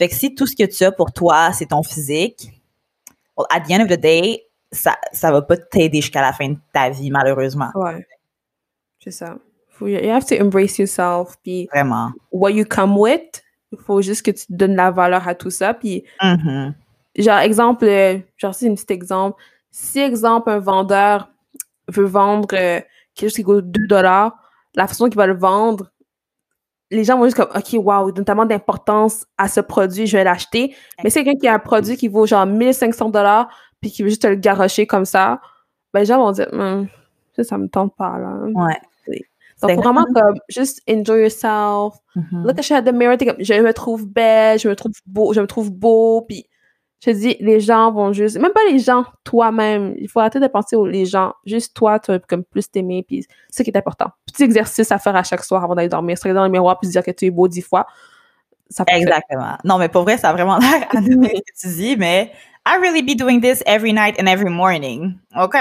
Fait 0.00 0.08
que 0.08 0.14
si 0.14 0.34
tout 0.34 0.46
ce 0.46 0.56
que 0.56 0.64
tu 0.64 0.82
as 0.82 0.92
pour 0.92 1.12
toi, 1.12 1.52
c'est 1.52 1.66
ton 1.66 1.82
physique, 1.82 2.50
well, 3.36 3.46
at 3.50 3.60
the 3.60 3.72
end 3.72 3.82
of 3.82 3.88
the 3.88 4.00
day, 4.00 4.46
ça, 4.72 4.96
ça 5.12 5.30
va 5.30 5.42
pas 5.42 5.58
t'aider 5.58 6.00
jusqu'à 6.00 6.22
la 6.22 6.32
fin 6.32 6.48
de 6.48 6.56
ta 6.72 6.88
vie, 6.88 7.10
malheureusement. 7.10 7.68
Ouais. 7.74 8.06
C'est 8.98 9.10
ça. 9.10 9.36
You 9.78 10.10
have 10.10 10.24
to 10.24 10.36
embrace 10.36 10.78
yourself. 10.78 11.36
Puis, 11.42 11.68
Vraiment. 11.70 12.12
What 12.32 12.52
you 12.52 12.64
come 12.64 12.96
with, 12.96 13.42
il 13.72 13.78
faut 13.78 14.00
juste 14.00 14.24
que 14.24 14.30
tu 14.30 14.46
donnes 14.48 14.74
la 14.74 14.90
valeur 14.90 15.28
à 15.28 15.34
tout 15.34 15.50
ça. 15.50 15.74
Puis, 15.74 16.02
Mm-hmm. 16.22 16.72
genre, 17.18 17.38
exemple, 17.40 17.84
euh, 17.84 18.20
genre, 18.38 18.54
c'est 18.54 18.70
un 18.70 18.74
petit 18.74 18.94
exemple. 18.94 19.42
Si, 19.70 19.98
exemple, 19.98 20.48
un 20.48 20.60
vendeur 20.60 21.30
veut 21.88 22.06
vendre 22.06 22.48
euh, 22.54 22.80
quelque 23.14 23.28
chose 23.28 23.34
qui 23.36 23.42
coûte 23.42 23.70
2 23.70 23.86
dollars, 23.86 24.34
la 24.74 24.86
façon 24.86 25.10
qu'il 25.10 25.18
va 25.18 25.26
le 25.26 25.36
vendre, 25.36 25.90
les 26.90 27.04
gens 27.04 27.18
vont 27.18 27.24
juste 27.24 27.36
comme, 27.36 27.50
OK, 27.54 27.72
wow, 27.74 28.10
tellement 28.12 28.46
d'importance 28.46 29.26
à 29.38 29.48
ce 29.48 29.60
produit, 29.60 30.06
je 30.06 30.16
vais 30.16 30.24
l'acheter. 30.24 30.74
Mais 31.04 31.10
c'est 31.10 31.24
quelqu'un 31.24 31.38
qui 31.38 31.48
a 31.48 31.54
un 31.54 31.58
produit 31.58 31.96
qui 31.96 32.08
vaut 32.08 32.26
genre 32.26 32.46
1500 32.46 33.10
dollars 33.10 33.48
puis 33.80 33.90
qui 33.90 34.02
veut 34.02 34.08
juste 34.08 34.22
te 34.22 34.26
le 34.26 34.34
garrocher 34.34 34.86
comme 34.86 35.04
ça, 35.04 35.40
ben 35.94 36.00
les 36.00 36.06
gens 36.06 36.18
vont 36.18 36.32
dire, 36.32 36.48
Hum, 36.52 36.88
ça, 37.34 37.44
ça 37.44 37.58
me 37.58 37.68
tente 37.68 37.94
pas, 37.96 38.18
là. 38.18 38.36
Ouais. 38.54 38.78
Donc, 39.62 39.72
vraiment, 39.82 40.06
comme, 40.14 40.36
juste 40.48 40.80
enjoy 40.88 41.20
yourself. 41.20 41.98
Mhm. 42.16 42.46
Look 42.46 42.70
at 42.70 42.82
the 42.82 42.94
mirror, 42.94 43.18
comme, 43.18 43.36
je 43.38 43.54
me 43.54 43.72
trouve 43.72 44.06
belle, 44.06 44.58
je 44.58 44.68
me 44.68 44.74
trouve 44.74 44.92
beau, 45.06 45.32
je 45.34 45.40
me 45.40 45.46
trouve 45.46 45.70
beau, 45.70 46.22
puis 46.22 46.46
je 47.00 47.10
te 47.10 47.16
dis, 47.16 47.36
les 47.40 47.60
gens 47.60 47.90
vont 47.92 48.12
juste, 48.12 48.38
même 48.38 48.52
pas 48.52 48.60
les 48.70 48.78
gens, 48.78 49.04
toi-même, 49.24 49.94
il 49.98 50.08
faut 50.08 50.20
arrêter 50.20 50.38
de 50.38 50.46
penser 50.46 50.76
aux 50.76 50.86
les 50.86 51.06
gens, 51.06 51.32
juste 51.46 51.74
toi, 51.74 51.98
tu 51.98 52.12
vas 52.12 52.18
comme 52.18 52.44
plus 52.44 52.70
t'aimer, 52.70 53.02
puis 53.02 53.24
c'est 53.48 53.58
ce 53.58 53.62
qui 53.62 53.70
est 53.70 53.76
important. 53.78 54.08
Petit 54.26 54.42
exercice 54.42 54.92
à 54.92 54.98
faire 54.98 55.16
à 55.16 55.22
chaque 55.22 55.42
soir 55.42 55.64
avant 55.64 55.74
d'aller 55.74 55.88
dormir, 55.88 56.18
se 56.18 56.24
regarder 56.24 56.38
dans 56.40 56.44
le 56.44 56.50
miroir 56.50 56.78
puis 56.78 56.88
se 56.88 56.92
dire 56.92 57.02
que 57.02 57.10
tu 57.10 57.26
es 57.26 57.30
beau 57.30 57.48
dix 57.48 57.62
fois, 57.62 57.86
ça. 58.68 58.84
Exactement. 58.88 59.56
Non, 59.64 59.78
mais 59.78 59.88
pour 59.88 60.02
vrai, 60.02 60.16
ça 60.18 60.30
a 60.30 60.32
vraiment 60.32 60.58
l'air 60.58 60.86
anodin 60.90 61.28
ce 61.28 61.40
que 61.40 61.68
tu 61.68 61.74
dis, 61.74 61.96
mais 61.96 62.32
I 62.66 62.76
really 62.80 63.02
be 63.02 63.16
doing 63.16 63.40
this 63.40 63.62
every 63.66 63.92
night 63.92 64.20
and 64.20 64.26
every 64.26 64.50
morning. 64.50 65.14
OK? 65.36 65.56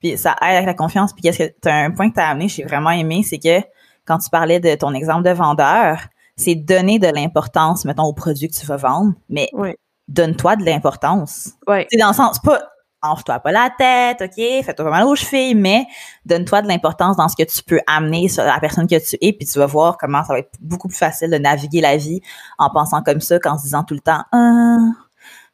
Puis 0.00 0.18
ça 0.18 0.36
aide 0.42 0.56
avec 0.56 0.66
la 0.66 0.74
confiance. 0.74 1.12
Puis 1.12 1.22
qu'est-ce 1.22 1.38
que 1.38 1.52
t'as 1.60 1.74
un 1.74 1.90
point 1.90 2.10
que 2.10 2.14
tu 2.14 2.20
as 2.20 2.28
amené, 2.28 2.48
j'ai 2.48 2.64
vraiment 2.64 2.90
aimé, 2.90 3.22
c'est 3.22 3.38
que 3.38 3.64
quand 4.04 4.18
tu 4.18 4.30
parlais 4.30 4.60
de 4.60 4.74
ton 4.74 4.92
exemple 4.94 5.22
de 5.22 5.30
vendeur, 5.30 6.00
c'est 6.36 6.54
donner 6.54 6.98
de 6.98 7.08
l'importance, 7.08 7.84
mettons, 7.84 8.04
au 8.04 8.12
produit 8.12 8.48
que 8.48 8.54
tu 8.54 8.66
vas 8.66 8.76
vendre, 8.76 9.12
mais 9.28 9.48
Ouais. 9.52 9.76
Donne-toi 10.08 10.56
de 10.56 10.64
l'importance. 10.64 11.52
Ouais. 11.66 11.86
C'est 11.90 11.98
dans 11.98 12.08
le 12.08 12.14
sens, 12.14 12.38
pas 12.40 12.60
enfle-toi 13.02 13.38
pas 13.40 13.52
la 13.52 13.70
tête, 13.78 14.22
OK, 14.22 14.64
fais-toi 14.64 14.84
pas 14.84 14.90
mal 14.90 15.04
aux 15.04 15.14
chevilles, 15.14 15.54
mais 15.54 15.86
donne-toi 16.24 16.62
de 16.62 16.68
l'importance 16.68 17.16
dans 17.16 17.28
ce 17.28 17.36
que 17.36 17.44
tu 17.44 17.62
peux 17.62 17.80
amener 17.86 18.28
sur 18.28 18.44
la 18.44 18.58
personne 18.58 18.86
que 18.88 18.98
tu 18.98 19.16
es, 19.20 19.32
puis 19.32 19.46
tu 19.46 19.58
vas 19.58 19.66
voir 19.66 19.96
comment 19.98 20.24
ça 20.24 20.32
va 20.32 20.40
être 20.40 20.50
beaucoup 20.60 20.88
plus 20.88 20.96
facile 20.96 21.30
de 21.30 21.38
naviguer 21.38 21.80
la 21.80 21.96
vie 21.96 22.20
en 22.58 22.70
pensant 22.70 23.02
comme 23.02 23.20
ça 23.20 23.38
qu'en 23.38 23.56
se 23.56 23.64
disant 23.64 23.84
tout 23.84 23.94
le 23.94 24.00
temps 24.00 24.24
Ah, 24.32 24.78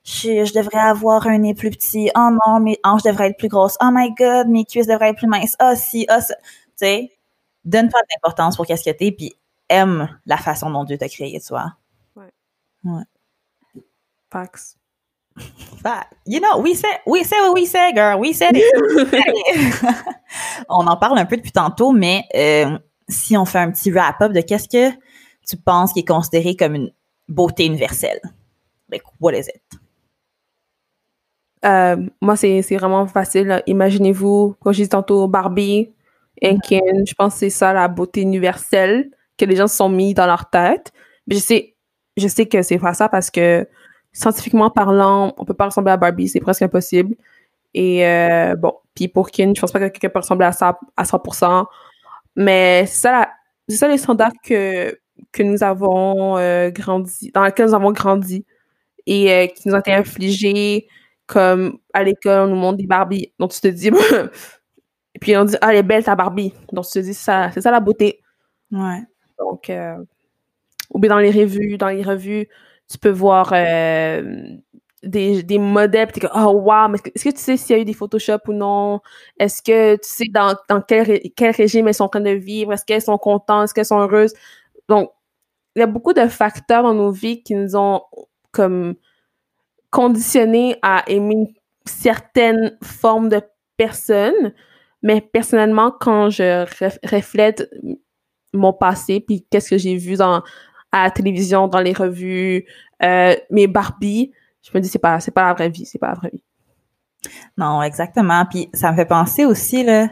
je, 0.04 0.44
je 0.44 0.52
devrais 0.54 0.78
avoir 0.78 1.26
un 1.26 1.38
nez 1.38 1.54
plus 1.54 1.70
petit. 1.70 2.10
Oh 2.16 2.30
non, 2.46 2.60
mes 2.60 2.78
hanches 2.84 3.02
devraient 3.02 3.28
être 3.28 3.38
plus 3.38 3.48
grosses. 3.48 3.76
Oh 3.82 3.90
my 3.92 4.14
God, 4.14 4.48
mes 4.48 4.64
cuisses 4.64 4.86
devraient 4.86 5.10
être 5.10 5.18
plus 5.18 5.28
minces. 5.28 5.56
Ah 5.58 5.76
si, 5.76 6.06
ah 6.08 6.20
ça. 6.20 6.34
Tu 6.36 6.86
sais, 6.86 7.12
donne-toi 7.64 8.00
de 8.00 8.06
l'importance 8.14 8.56
pour 8.56 8.66
qu'est-ce 8.66 8.84
que 8.84 8.96
t'es, 8.96 9.12
puis 9.12 9.34
aime 9.68 10.08
la 10.26 10.36
façon 10.36 10.70
dont 10.70 10.84
Dieu 10.84 10.98
t'a 10.98 11.08
créé, 11.08 11.40
tu 11.40 11.48
vois. 11.48 11.74
Facts. 14.34 14.76
Fact. 15.80 16.12
You 16.26 16.40
know, 16.40 16.58
we 16.58 16.74
said, 16.74 16.98
we 17.06 17.22
said 17.22 17.40
what 17.42 17.54
we 17.54 17.66
said, 17.66 17.94
girl. 17.94 18.18
We 18.18 18.32
said 18.32 18.56
it. 18.56 18.64
on 20.68 20.88
en 20.88 20.96
parle 20.96 21.18
un 21.18 21.24
peu 21.24 21.36
depuis 21.36 21.52
tantôt, 21.52 21.92
mais 21.92 22.24
euh, 22.34 22.76
si 23.08 23.36
on 23.36 23.44
fait 23.44 23.60
un 23.60 23.70
petit 23.70 23.92
wrap-up 23.92 24.32
de 24.32 24.40
qu'est-ce 24.40 24.68
que 24.68 24.92
tu 25.48 25.56
penses 25.56 25.92
qui 25.92 26.00
est 26.00 26.08
considéré 26.08 26.56
comme 26.56 26.74
une 26.74 26.90
beauté 27.28 27.64
universelle? 27.64 28.20
Like, 28.90 29.04
what 29.20 29.34
is 29.34 29.46
it? 29.46 29.62
Euh, 31.64 31.96
moi, 32.20 32.34
c'est 32.34 32.60
c'est 32.62 32.76
vraiment 32.76 33.06
facile. 33.06 33.62
Imaginez-vous, 33.68 34.56
quand 34.60 34.72
j'ai 34.72 34.82
dit 34.82 34.88
tantôt 34.88 35.28
Barbie 35.28 35.92
Ken, 36.40 37.06
je 37.06 37.14
pense 37.14 37.34
que 37.34 37.38
c'est 37.38 37.50
ça 37.50 37.72
la 37.72 37.86
beauté 37.86 38.22
universelle 38.22 39.12
que 39.38 39.44
les 39.44 39.54
gens 39.54 39.68
se 39.68 39.76
sont 39.76 39.88
mis 39.88 40.12
dans 40.12 40.26
leur 40.26 40.50
tête. 40.50 40.92
Mais 41.28 41.36
je 41.36 41.40
sais, 41.40 41.76
je 42.16 42.26
sais 42.26 42.46
que 42.46 42.62
c'est 42.62 42.78
pas 42.78 42.94
ça 42.94 43.08
parce 43.08 43.30
que 43.30 43.68
scientifiquement 44.14 44.70
parlant, 44.70 45.34
on 45.36 45.44
peut 45.44 45.54
pas 45.54 45.66
ressembler 45.66 45.92
à 45.92 45.96
Barbie, 45.98 46.28
c'est 46.28 46.40
presque 46.40 46.62
impossible. 46.62 47.16
Et 47.74 48.06
euh, 48.06 48.54
bon, 48.54 48.72
puis 48.94 49.08
pour 49.08 49.30
Ken, 49.30 49.54
je 49.54 49.60
pense 49.60 49.72
pas 49.72 49.80
que 49.80 49.88
quelqu'un 49.88 50.08
peut 50.08 50.20
ressembler 50.20 50.46
à 50.46 50.52
ça 50.52 50.78
à 50.96 51.02
100%. 51.02 51.66
Mais 52.36 52.84
c'est 52.86 53.08
ça, 53.08 53.28
ça 53.68 53.88
les 53.88 53.98
standards 53.98 54.32
que, 54.42 54.96
que 55.32 55.42
nous 55.42 55.62
avons 55.62 56.38
euh, 56.38 56.70
grandi, 56.70 57.30
dans 57.34 57.44
lesquels 57.44 57.66
nous 57.66 57.74
avons 57.74 57.92
grandi 57.92 58.46
et 59.06 59.32
euh, 59.32 59.46
qui 59.48 59.68
nous 59.68 59.74
ont 59.74 59.80
été 59.80 59.92
infligés 59.92 60.88
comme 61.26 61.78
à 61.92 62.04
l'école, 62.04 62.42
on 62.42 62.46
nous 62.48 62.56
montre 62.56 62.78
des 62.78 62.86
Barbies. 62.86 63.32
Donc 63.40 63.50
tu 63.50 63.60
te 63.60 63.68
dis, 63.68 63.88
et 63.88 65.18
puis 65.20 65.36
on 65.36 65.44
dit, 65.44 65.56
ah, 65.60 65.72
elle 65.72 65.78
est 65.78 65.82
belle 65.82 66.04
ta 66.04 66.14
Barbie. 66.14 66.54
Donc 66.72 66.86
tu 66.86 66.92
te 66.92 66.98
dis, 67.00 67.14
ça, 67.14 67.50
c'est 67.52 67.60
ça 67.60 67.72
la 67.72 67.80
beauté. 67.80 68.20
Ouais. 68.70 69.02
Donc, 69.38 69.72
ou 70.90 70.98
bien 71.00 71.10
dans 71.10 71.18
les 71.18 71.30
revues, 71.32 71.76
dans 71.76 71.88
les 71.88 72.02
revues, 72.02 72.48
tu 72.90 72.98
peux 72.98 73.10
voir 73.10 73.52
euh, 73.52 74.56
des, 75.02 75.42
des 75.42 75.58
modèles, 75.58 76.06
puis 76.06 76.20
t'es 76.20 76.26
comme, 76.26 76.42
oh 76.42 76.52
wow, 76.52 76.88
mais 76.88 76.98
est-ce 77.14 77.24
que 77.24 77.30
tu 77.30 77.40
sais 77.40 77.56
s'il 77.56 77.76
y 77.76 77.78
a 77.78 77.82
eu 77.82 77.84
des 77.84 77.94
Photoshop 77.94 78.38
ou 78.48 78.52
non? 78.52 79.00
Est-ce 79.38 79.62
que 79.62 79.96
tu 79.96 80.08
sais 80.08 80.28
dans, 80.32 80.54
dans 80.68 80.80
quel, 80.80 81.20
quel 81.36 81.50
régime 81.54 81.88
elles 81.88 81.94
sont 81.94 82.04
en 82.04 82.08
train 82.08 82.20
de 82.20 82.30
vivre? 82.30 82.72
Est-ce 82.72 82.84
qu'elles 82.84 83.02
sont 83.02 83.18
contentes? 83.18 83.64
Est-ce 83.64 83.74
qu'elles 83.74 83.84
sont 83.84 84.00
heureuses? 84.00 84.34
Donc, 84.88 85.10
il 85.76 85.80
y 85.80 85.82
a 85.82 85.86
beaucoup 85.86 86.12
de 86.12 86.26
facteurs 86.28 86.82
dans 86.82 86.94
nos 86.94 87.10
vies 87.10 87.42
qui 87.42 87.54
nous 87.54 87.76
ont 87.76 88.02
comme 88.52 88.94
conditionnés 89.90 90.76
à 90.82 91.02
aimer 91.08 91.34
une 91.34 91.54
certaine 91.84 92.76
forme 92.82 93.28
de 93.28 93.40
personne. 93.76 94.52
Mais 95.02 95.20
personnellement, 95.20 95.90
quand 95.90 96.30
je 96.30 96.64
ref- 96.64 96.98
reflète 97.04 97.68
mon 98.52 98.72
passé, 98.72 99.20
puis 99.20 99.44
qu'est-ce 99.50 99.70
que 99.70 99.78
j'ai 99.78 99.96
vu 99.96 100.16
dans, 100.16 100.42
à 100.94 101.04
la 101.04 101.10
télévision, 101.10 101.66
dans 101.68 101.80
les 101.80 101.92
revues, 101.92 102.64
euh, 103.02 103.34
mes 103.50 103.66
Barbie, 103.66 104.32
je 104.62 104.70
me 104.74 104.80
dis, 104.80 104.88
c'est 104.88 104.98
pas, 104.98 105.18
c'est 105.20 105.30
pas 105.32 105.46
la 105.46 105.52
vraie 105.54 105.68
vie, 105.68 105.84
c'est 105.84 105.98
pas 105.98 106.08
la 106.08 106.14
vraie 106.14 106.30
vie. 106.32 106.42
Non, 107.58 107.82
exactement. 107.82 108.44
Puis 108.48 108.68
ça 108.72 108.90
me 108.92 108.96
fait 108.96 109.04
penser 109.06 109.44
aussi, 109.44 109.82
là, 109.84 110.08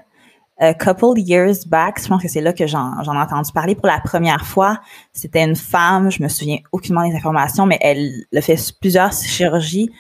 a 0.59 0.75
couple 0.75 1.19
years 1.19 1.67
back, 1.67 2.01
je 2.03 2.09
pense 2.09 2.23
que 2.23 2.29
c'est 2.29 2.41
là 2.41 2.53
que 2.53 2.67
j'en 2.67 3.03
j'en 3.03 3.15
ai 3.15 3.19
entendu 3.19 3.51
parler 3.53 3.75
pour 3.75 3.87
la 3.87 4.01
première 4.01 4.45
fois. 4.47 4.81
C'était 5.12 5.43
une 5.45 5.57
femme, 5.57 6.11
je 6.11 6.23
me 6.23 6.29
souviens 6.29 6.59
aucunement 6.73 7.09
des 7.09 7.15
informations, 7.17 7.67
mais 7.67 7.79
elle 7.81 8.12
a 8.37 8.41
fait 8.41 8.57
plusieurs 8.81 9.12
chirurgies 9.12 9.91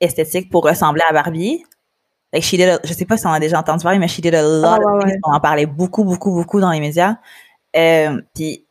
esthétiques 0.00 0.50
pour 0.50 0.64
ressembler 0.64 1.02
à 1.08 1.12
Barbie. 1.12 1.64
Like 2.32 2.44
she 2.44 2.52
did 2.52 2.68
a- 2.68 2.80
je 2.84 2.92
sais 2.92 3.04
pas 3.04 3.16
si 3.16 3.26
on 3.26 3.32
a 3.32 3.40
déjà 3.40 3.58
entendu 3.58 3.82
parler, 3.82 3.98
mais 3.98 4.06
she 4.08 4.20
did 4.20 4.34
a 4.34 4.42
lot 4.42 4.78
of 4.78 4.78
ouais, 4.78 5.00
things. 5.00 5.12
ouais. 5.12 5.18
On 5.24 5.32
en 5.34 5.40
parlait 5.40 5.66
beaucoup, 5.66 6.04
beaucoup, 6.04 6.30
beaucoup 6.32 6.60
dans 6.60 6.70
les 6.70 6.80
médias. 6.80 7.16
Euh, 7.76 8.20
puis, 8.34 8.66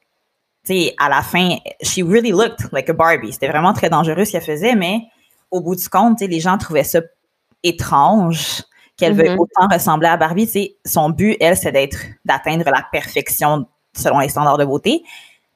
sais, 0.73 0.95
à 0.99 1.09
la 1.09 1.21
fin, 1.21 1.57
she 1.81 1.99
really 2.03 2.31
looked 2.31 2.71
like 2.71 2.89
a 2.89 2.93
Barbie. 2.93 3.33
C'était 3.33 3.47
vraiment 3.47 3.73
très 3.73 3.89
dangereux 3.89 4.25
ce 4.25 4.31
qu'elle 4.31 4.41
faisait, 4.41 4.75
mais 4.75 5.01
au 5.51 5.61
bout 5.61 5.75
du 5.75 5.87
compte, 5.89 6.21
les 6.21 6.39
gens 6.39 6.57
trouvaient 6.57 6.83
ça 6.83 6.99
étrange 7.63 8.63
qu'elle 8.97 9.13
veuille 9.13 9.31
Mhm. 9.31 9.39
autant 9.39 9.67
ressembler 9.73 10.07
à 10.07 10.17
Barbie. 10.17 10.75
Son 10.85 11.09
but, 11.09 11.37
elle, 11.39 11.55
c'est 11.57 11.71
d'être, 11.71 11.97
d'atteindre 12.25 12.65
la 12.65 12.85
perfection 12.91 13.65
selon 13.95 14.19
les 14.19 14.29
standards 14.29 14.57
de 14.57 14.65
beauté. 14.65 15.03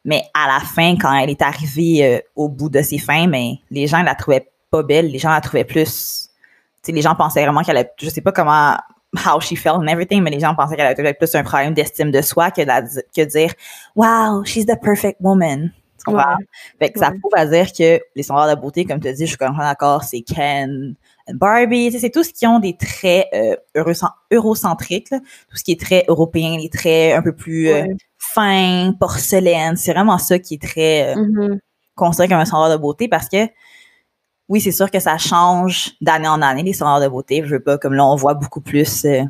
Mais 0.05 0.24
à 0.34 0.48
la 0.48 0.60
fin, 0.60 0.96
quand 0.98 1.13
elle 1.13 1.29
est 1.29 1.41
arrivée 1.41 2.05
euh, 2.05 2.20
au 2.36 2.50
bout 2.50 2.70
de 2.70 2.82
ses 2.82 2.98
fins, 2.98 3.27
mais 3.27 3.60
les 3.72 3.88
gens 3.88 4.01
la 4.03 4.15
trouvaient 4.15 4.50
pas 4.70 4.84
belle. 4.84 5.12
Les 5.12 5.20
gens 5.20 5.29
la 5.29 5.39
trouvaient 5.41 5.63
plus. 5.63 6.29
Les 6.88 7.01
gens 7.01 7.15
pensaient 7.15 7.43
vraiment 7.43 7.62
qu'elle 7.62 7.89
je 8.01 8.10
sais 8.10 8.22
pas 8.22 8.32
comment, 8.34 8.75
how 9.15 9.39
she 9.39 9.55
felt 9.55 9.77
and 9.77 9.88
everything, 9.88 10.22
mais 10.22 10.32
les 10.32 10.39
gens 10.39 10.55
pensaient 10.55 10.75
qu'elle 10.75 10.88
avait 10.88 11.13
plus 11.13 11.34
un 11.36 11.43
problème 11.43 11.74
d'estime 11.74 12.12
de 12.12 12.22
soi 12.22 12.51
que, 12.51 12.62
la- 12.62 12.82
que 12.82 13.22
dire, 13.25 13.53
wow, 13.96 14.43
she's 14.43 14.65
the 14.65 14.79
perfect 14.82 15.17
woman. 15.22 15.72
Tu 16.00 16.05
comprends? 16.12 16.36
Ouais. 16.36 16.46
Fait 16.79 16.91
que 16.91 17.00
ça 17.00 17.12
prouve 17.12 17.32
à 17.36 17.46
dire 17.46 17.72
que 17.72 18.00
les 18.15 18.24
standards 18.24 18.55
de 18.55 18.60
beauté, 18.62 18.84
comme 18.86 19.00
tu 19.00 19.08
as 19.08 19.13
dit, 19.13 19.22
je 19.25 19.29
suis 19.29 19.38
complètement 19.38 19.63
d'accord, 19.63 20.03
c'est 20.03 20.22
Ken, 20.22 20.96
Barbie, 21.32 21.98
c'est 21.98 22.10
tout 22.10 22.24
ce 22.24 22.34
qui 22.34 22.46
ont 22.46 22.60
des 22.60 22.75
traits 22.75 23.27
euh, 23.34 23.55
eurocent- 23.75 24.12
eurocentriques, 24.32 25.10
là. 25.12 25.20
tout 25.50 25.55
ce 25.58 25.63
qui 25.63 25.72
est 25.72 25.79
très 25.79 26.03
européen, 26.10 26.58
les 26.60 26.70
traits 26.70 27.15
un 27.15 27.22
peu 27.22 27.34
plus 27.34 27.70
euh, 27.70 27.86
fins, 28.17 28.93
porcelaine, 29.00 29.77
c'est 29.77 29.93
vraiment 29.93 30.17
ça 30.17 30.39
qui 30.39 30.55
est 30.55 30.62
très 30.62 31.15
euh, 31.15 31.22
Mhm. 31.22 31.60
considéré 31.96 32.29
comme 32.29 32.39
un 32.39 32.46
standard 32.46 32.72
de 32.72 32.82
beauté 32.82 33.08
parce 33.08 33.29
que 33.29 33.48
oui, 34.50 34.62
c'est 34.62 34.72
sûr 34.72 34.92
que 34.92 35.00
ça 35.00 35.18
change 35.18 35.92
d'année 36.02 36.28
en 36.28 36.42
année, 36.42 36.64
les 36.64 36.74
standards 36.74 37.02
de 37.02 37.08
beauté. 37.08 37.42
Je 37.46 37.56
veux 37.56 37.64
pas, 37.64 37.78
comme 37.78 37.94
là, 37.94 38.06
on 38.06 38.16
voit 38.16 38.34
beaucoup 38.34 38.62
plus, 38.62 39.06
euh, 39.06 39.24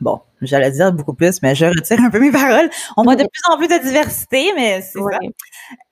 bon, 0.00 0.20
j'allais 0.40 0.70
dire 0.70 0.92
beaucoup 0.92 1.14
plus, 1.14 1.42
mais 1.42 1.54
je 1.54 1.66
retire 1.66 2.00
un 2.00 2.10
peu 2.10 2.20
mes 2.20 2.30
paroles. 2.30 2.70
On 2.96 3.02
voit 3.02 3.16
de 3.16 3.24
plus 3.24 3.52
en 3.52 3.56
plus 3.58 3.68
de 3.68 3.82
diversité, 3.82 4.52
mais 4.54 4.82
c'est 4.82 4.98
ça. 5.00 5.18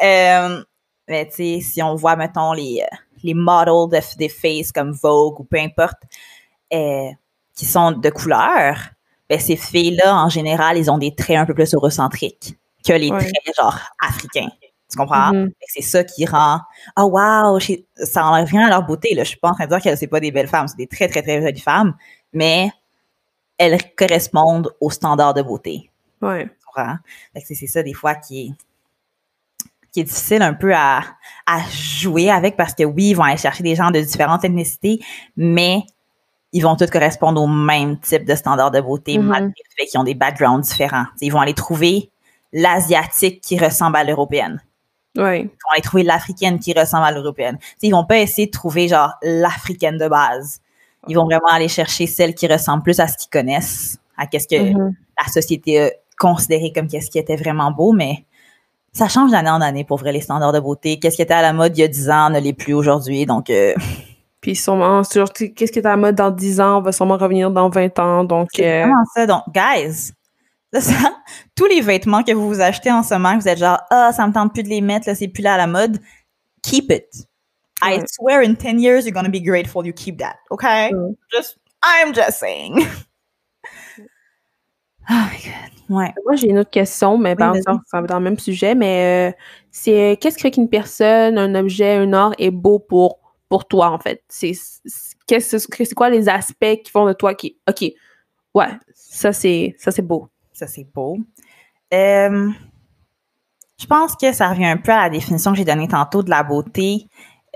Euh, 0.02 0.62
mais 1.08 1.26
tu 1.26 1.34
sais, 1.34 1.60
si 1.60 1.82
on 1.82 1.96
voit, 1.96 2.16
mettons, 2.16 2.52
les, 2.52 2.84
les 3.22 3.34
models 3.34 3.88
de, 3.90 4.16
des 4.16 4.28
faces 4.28 4.72
comme 4.72 4.92
Vogue 4.92 5.40
ou 5.40 5.44
peu 5.44 5.58
importe, 5.58 5.98
euh, 6.72 7.08
qui 7.54 7.66
sont 7.66 7.92
de 7.92 8.10
couleur, 8.10 8.76
ben 9.28 9.38
ces 9.38 9.56
filles-là, 9.56 10.16
en 10.16 10.28
général, 10.28 10.78
ils 10.78 10.90
ont 10.90 10.98
des 10.98 11.14
traits 11.14 11.36
un 11.36 11.46
peu 11.46 11.54
plus 11.54 11.74
eurocentriques 11.74 12.56
que 12.86 12.92
les 12.92 13.10
traits, 13.10 13.32
genre, 13.56 13.78
africains. 14.00 14.48
Tu 14.90 14.98
comprends? 14.98 15.32
Mm-hmm. 15.32 15.52
C'est 15.68 15.82
ça 15.82 16.04
qui 16.04 16.26
rend 16.26 16.60
Oh 16.98 17.10
wow, 17.12 17.58
ça 17.96 18.26
enlève 18.26 18.48
rien 18.48 18.66
à 18.66 18.70
leur 18.70 18.82
beauté. 18.84 19.14
Là. 19.14 19.22
Je 19.22 19.30
suis 19.30 19.38
pas 19.38 19.50
en 19.50 19.54
train 19.54 19.66
de 19.66 19.70
dire 19.70 19.82
que 19.82 19.96
c'est 19.96 20.06
pas 20.06 20.20
des 20.20 20.32
belles 20.32 20.48
femmes, 20.48 20.68
c'est 20.68 20.76
des 20.76 20.86
très, 20.86 21.08
très, 21.08 21.22
très 21.22 21.40
jolies 21.40 21.60
femmes, 21.60 21.94
mais 22.32 22.70
elles 23.58 23.78
correspondent 23.94 24.70
aux 24.80 24.90
standards 24.90 25.34
de 25.34 25.42
beauté. 25.42 25.90
Ouais. 26.20 26.46
Tu 26.46 26.66
comprends? 26.66 26.96
C'est 27.44 27.66
ça 27.66 27.82
des 27.82 27.94
fois 27.94 28.14
qui 28.14 28.48
est 28.48 28.52
qui 29.92 30.00
est 30.00 30.04
difficile 30.04 30.42
un 30.42 30.54
peu 30.54 30.72
à, 30.72 31.02
à 31.46 31.60
jouer 31.68 32.30
avec 32.30 32.56
parce 32.56 32.74
que 32.74 32.84
oui, 32.84 33.10
ils 33.10 33.14
vont 33.14 33.24
aller 33.24 33.36
chercher 33.36 33.64
des 33.64 33.74
gens 33.74 33.90
de 33.90 34.00
différentes 34.00 34.44
ethnicités, 34.44 35.00
mais 35.36 35.82
ils 36.52 36.62
vont 36.62 36.76
tous 36.76 36.86
correspondre 36.90 37.42
au 37.42 37.46
même 37.46 37.98
type 37.98 38.24
de 38.24 38.34
standards 38.34 38.70
de 38.70 38.80
beauté, 38.80 39.18
mm-hmm. 39.18 39.22
malgré 39.22 39.48
le 39.48 39.74
fait 39.76 39.86
qu'ils 39.86 40.00
ont 40.00 40.04
des 40.04 40.14
backgrounds 40.14 40.68
différents. 40.68 41.06
ils 41.20 41.32
vont 41.32 41.40
aller 41.40 41.54
trouver 41.54 42.10
l'asiatique 42.52 43.40
qui 43.40 43.58
ressemble 43.58 43.96
à 43.96 44.04
l'européenne. 44.04 44.60
Ouais. 45.16 45.40
Ils 45.40 45.46
vont 45.46 45.72
aller 45.72 45.82
trouver 45.82 46.02
l'africaine 46.02 46.58
qui 46.58 46.72
ressemble 46.72 47.04
à 47.04 47.12
l'européenne. 47.12 47.58
ils 47.82 47.90
vont 47.90 48.04
pas 48.04 48.18
essayer 48.18 48.46
de 48.46 48.52
trouver 48.52 48.88
genre 48.88 49.14
l'africaine 49.22 49.98
de 49.98 50.08
base. 50.08 50.60
Ils 51.08 51.16
vont 51.16 51.24
vraiment 51.24 51.48
aller 51.50 51.68
chercher 51.68 52.06
celle 52.06 52.34
qui 52.34 52.46
ressemble 52.46 52.82
plus 52.82 53.00
à 53.00 53.08
ce 53.08 53.16
qu'ils 53.16 53.30
connaissent, 53.30 53.98
à 54.16 54.26
qu'est-ce 54.26 54.46
que 54.46 54.54
mm-hmm. 54.54 54.94
la 55.18 55.32
société 55.32 55.82
a 55.82 55.90
considéré 56.18 56.72
comme 56.72 56.86
qu'est-ce 56.88 57.10
qui 57.10 57.18
était 57.18 57.36
vraiment 57.36 57.70
beau, 57.70 57.92
mais 57.92 58.24
ça 58.92 59.08
change 59.08 59.30
d'année 59.30 59.50
en 59.50 59.60
année 59.60 59.84
pour 59.84 59.98
vrai 59.98 60.12
les 60.12 60.20
standards 60.20 60.52
de 60.52 60.60
beauté. 60.60 60.98
Qu'est-ce 60.98 61.16
qui 61.16 61.22
était 61.22 61.34
à 61.34 61.42
la 61.42 61.52
mode 61.52 61.76
il 61.76 61.80
y 61.80 61.84
a 61.84 61.88
10 61.88 62.10
ans 62.10 62.30
ne 62.30 62.38
l'est 62.38 62.52
plus 62.52 62.74
aujourd'hui, 62.74 63.26
donc. 63.26 63.50
Euh... 63.50 63.74
Puis 64.40 64.56
sûrement, 64.56 65.02
qu'est-ce 65.02 65.70
qui 65.70 65.78
était 65.78 65.86
à 65.86 65.90
la 65.90 65.96
mode 65.98 66.14
dans 66.14 66.30
10 66.30 66.60
ans 66.60 66.80
va 66.80 66.92
sûrement 66.92 67.18
revenir 67.18 67.50
dans 67.50 67.68
20 67.68 67.98
ans, 67.98 68.24
donc. 68.24 68.48
C'est 68.54 68.82
euh, 68.82 68.86
vraiment 68.86 69.04
ça, 69.14 69.26
donc 69.26 69.42
guys, 69.52 70.12
tous 71.56 71.66
les 71.66 71.80
vêtements 71.80 72.22
que 72.22 72.32
vous 72.32 72.48
vous 72.48 72.60
achetez 72.60 72.90
en 72.90 73.02
ce 73.02 73.14
moment, 73.14 73.36
vous 73.36 73.48
êtes 73.48 73.58
genre, 73.58 73.80
ah, 73.90 74.12
ça 74.12 74.26
me 74.26 74.32
tente 74.32 74.52
plus 74.52 74.62
de 74.62 74.68
les 74.68 74.80
mettre, 74.80 75.08
là, 75.08 75.14
c'est 75.14 75.28
plus 75.28 75.42
là 75.42 75.54
à 75.54 75.56
la 75.56 75.66
mode. 75.66 75.98
Keep 76.62 76.90
it. 76.92 77.26
I 77.82 78.02
swear 78.06 78.42
in 78.42 78.54
10 78.54 78.78
years, 78.78 79.06
you're 79.06 79.14
gonna 79.14 79.30
be 79.30 79.40
grateful 79.40 79.86
you 79.86 79.92
keep 79.92 80.18
that. 80.18 80.36
Okay? 80.50 80.90
Just, 81.32 81.56
I'm 81.82 82.12
just 82.12 82.38
saying. 82.38 82.76
oh 85.10 85.30
my 85.32 85.38
God. 85.42 85.70
Ouais. 85.88 86.12
Moi, 86.24 86.36
j'ai 86.36 86.48
une 86.48 86.58
autre 86.58 86.70
question, 86.70 87.18
mais 87.18 87.34
par 87.34 87.54
ça 87.56 88.00
va 88.00 88.06
dans 88.06 88.18
le 88.18 88.24
même 88.24 88.38
sujet, 88.38 88.76
mais 88.76 89.32
euh, 89.32 89.36
c'est 89.72 90.16
qu'est-ce 90.20 90.36
qui 90.36 90.42
fait 90.42 90.50
qu'une 90.52 90.68
personne, 90.68 91.36
un 91.36 91.54
objet, 91.56 91.96
un 91.96 92.12
art 92.12 92.32
est 92.38 92.52
beau 92.52 92.78
pour, 92.78 93.18
pour 93.48 93.66
toi, 93.66 93.90
en 93.90 93.98
fait? 93.98 94.22
C'est, 94.28 94.52
c'est 94.54 95.94
quoi 95.94 96.10
les 96.10 96.28
aspects 96.28 96.82
qui 96.84 96.90
font 96.92 97.06
de 97.06 97.12
toi 97.12 97.34
qui, 97.34 97.58
OK, 97.68 97.92
ouais, 98.54 98.68
ça 98.94 99.32
c'est, 99.32 99.74
ça 99.78 99.90
c'est 99.90 100.02
beau. 100.02 100.28
Ça, 100.60 100.66
c'est 100.66 100.86
beau. 100.94 101.16
Euh, 101.94 102.50
je 103.78 103.86
pense 103.86 104.14
que 104.14 104.30
ça 104.34 104.48
revient 104.48 104.66
un 104.66 104.76
peu 104.76 104.92
à 104.92 105.04
la 105.04 105.08
définition 105.08 105.52
que 105.52 105.56
j'ai 105.56 105.64
donnée 105.64 105.88
tantôt 105.88 106.22
de 106.22 106.28
la 106.28 106.42
beauté. 106.42 107.06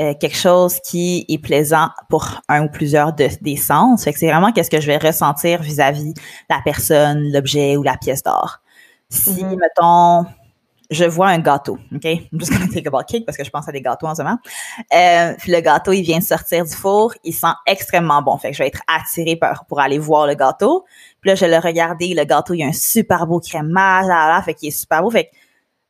Euh, 0.01 0.15
quelque 0.19 0.39
chose 0.39 0.81
qui 0.81 1.27
est 1.29 1.37
plaisant 1.37 1.91
pour 2.09 2.41
un 2.49 2.65
ou 2.65 2.71
plusieurs 2.71 3.13
de, 3.13 3.29
des 3.43 3.57
sens. 3.57 4.05
Fait 4.05 4.15
que 4.15 4.19
c'est 4.19 4.31
vraiment 4.31 4.53
qu'est-ce 4.53 4.71
que 4.71 4.81
je 4.81 4.87
vais 4.87 4.97
ressentir 4.97 5.61
vis-à-vis 5.61 6.15
la 6.49 6.63
personne, 6.65 7.31
l'objet 7.31 7.77
ou 7.77 7.83
la 7.83 7.99
pièce 7.99 8.23
d'art. 8.23 8.63
Si, 9.11 9.45
mm-hmm. 9.45 9.59
mettons, 9.59 10.25
je 10.91 11.05
vois 11.05 11.29
un 11.29 11.39
gâteau, 11.39 11.79
OK? 11.95 12.05
I'm 12.05 12.39
just 12.39 12.53
gonna 12.53 12.69
take 12.69 12.87
about 12.87 13.05
cake 13.07 13.27
parce 13.27 13.37
que 13.37 13.45
je 13.45 13.51
pense 13.51 13.69
à 13.69 13.73
des 13.73 13.83
gâteaux 13.83 14.07
en 14.07 14.15
ce 14.15 14.23
moment. 14.23 14.39
Euh, 14.95 15.35
puis 15.39 15.53
le 15.53 15.61
gâteau, 15.61 15.93
il 15.93 16.03
vient 16.03 16.19
de 16.19 16.25
sortir 16.25 16.65
du 16.65 16.75
four, 16.75 17.13
il 17.23 17.33
sent 17.33 17.53
extrêmement 17.67 18.23
bon. 18.23 18.37
Fait 18.39 18.51
que 18.51 18.57
je 18.57 18.63
vais 18.63 18.69
être 18.69 18.83
attirée 18.89 19.37
par, 19.37 19.67
pour 19.67 19.81
aller 19.81 19.99
voir 19.99 20.27
le 20.27 20.35
gâteau. 20.35 20.85
Puis 21.25 21.31
là, 21.31 21.37
je 21.37 21.47
vais 21.47 21.51
le 21.51 21.59
regarder, 21.59 22.13
le 22.13 22.25
gâteau, 22.25 22.53
il 22.53 22.59
y 22.59 22.63
a 22.63 22.67
un 22.67 22.73
super 22.75 23.27
beau 23.27 23.41
crémage, 23.41 24.05
là, 24.07 24.29
là, 24.29 24.43
fait 24.43 24.53
qu'il 24.53 24.69
est 24.69 24.79
super 24.79 25.03
beau. 25.03 25.11
Fait 25.11 25.25
que, 25.25 25.31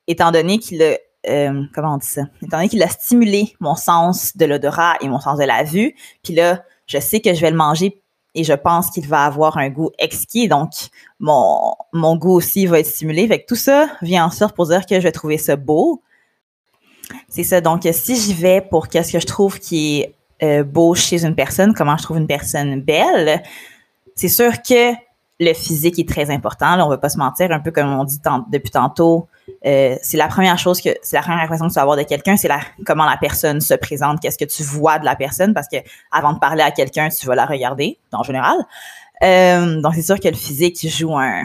étant 0.06 0.30
donné 0.30 0.60
qu'il 0.60 0.80
a, 0.80 0.96
euh, 1.28 1.64
comment 1.74 1.94
on 1.94 1.96
dit 1.96 2.06
ça? 2.06 2.22
Étant 2.40 2.58
donné 2.58 2.68
qu'il 2.68 2.80
a 2.84 2.88
stimulé 2.88 3.52
mon 3.58 3.74
sens 3.74 4.36
de 4.36 4.44
l'odorat 4.44 4.94
et 5.00 5.08
mon 5.08 5.18
sens 5.18 5.36
de 5.36 5.42
la 5.42 5.64
vue, 5.64 5.96
puis 6.22 6.34
là, 6.34 6.62
je 6.86 7.00
sais 7.00 7.20
que 7.20 7.34
je 7.34 7.40
vais 7.40 7.50
le 7.50 7.56
manger 7.56 8.00
et 8.36 8.44
je 8.44 8.52
pense 8.52 8.92
qu'il 8.92 9.08
va 9.08 9.24
avoir 9.24 9.58
un 9.58 9.70
goût 9.70 9.90
exquis. 9.98 10.46
Donc, 10.46 10.70
mon, 11.18 11.74
mon 11.92 12.14
goût 12.14 12.34
aussi 12.34 12.66
va 12.66 12.78
être 12.78 12.86
stimulé. 12.86 13.26
Fait 13.26 13.40
que 13.40 13.46
tout 13.46 13.56
ça 13.56 13.88
vient 14.02 14.26
en 14.26 14.30
sorte 14.30 14.54
pour 14.54 14.68
dire 14.68 14.86
que 14.86 14.94
je 14.94 15.00
vais 15.00 15.10
trouver 15.10 15.36
ça 15.36 15.56
beau. 15.56 16.00
C'est 17.28 17.42
ça. 17.42 17.60
Donc, 17.60 17.88
si 17.90 18.14
j'y 18.14 18.34
vais 18.34 18.60
pour 18.60 18.86
qu'est-ce 18.86 19.12
que 19.12 19.18
je 19.18 19.26
trouve 19.26 19.58
qui 19.58 19.98
est 19.98 20.14
euh, 20.44 20.62
beau 20.62 20.94
chez 20.94 21.24
une 21.24 21.34
personne, 21.34 21.74
comment 21.74 21.96
je 21.96 22.04
trouve 22.04 22.18
une 22.18 22.28
personne 22.28 22.80
belle, 22.80 23.42
c'est 24.14 24.28
sûr 24.28 24.62
que 24.62 24.92
le 25.40 25.52
physique 25.52 25.98
est 25.98 26.08
très 26.08 26.30
important. 26.30 26.76
Là, 26.76 26.86
on 26.86 26.88
va 26.88 26.98
pas 26.98 27.08
se 27.08 27.18
mentir, 27.18 27.50
un 27.50 27.60
peu 27.60 27.70
comme 27.70 27.92
on 27.92 28.04
dit 28.04 28.20
depuis 28.50 28.70
tantôt. 28.70 29.26
Euh, 29.66 29.96
c'est 30.02 30.16
la 30.16 30.28
première 30.28 30.58
chose 30.58 30.80
que 30.80 30.90
c'est 31.02 31.16
la 31.16 31.22
première 31.22 31.40
impression 31.40 31.66
que 31.66 31.72
tu 31.72 31.74
vas 31.74 31.82
avoir 31.82 31.96
de 31.96 32.02
quelqu'un, 32.02 32.36
c'est 32.36 32.48
la 32.48 32.60
comment 32.86 33.04
la 33.04 33.16
personne 33.16 33.60
se 33.60 33.74
présente, 33.74 34.20
qu'est-ce 34.20 34.38
que 34.38 34.44
tu 34.44 34.62
vois 34.62 34.98
de 34.98 35.04
la 35.04 35.16
personne, 35.16 35.52
parce 35.52 35.68
que 35.68 35.76
avant 36.10 36.32
de 36.32 36.38
parler 36.38 36.62
à 36.62 36.70
quelqu'un, 36.70 37.08
tu 37.08 37.26
vas 37.26 37.34
la 37.34 37.46
regarder 37.46 37.98
en 38.12 38.22
général. 38.22 38.56
Euh, 39.22 39.80
donc 39.80 39.94
c'est 39.94 40.02
sûr 40.02 40.18
que 40.18 40.28
le 40.28 40.34
physique 40.34 40.86
joue 40.88 41.16
un, 41.16 41.44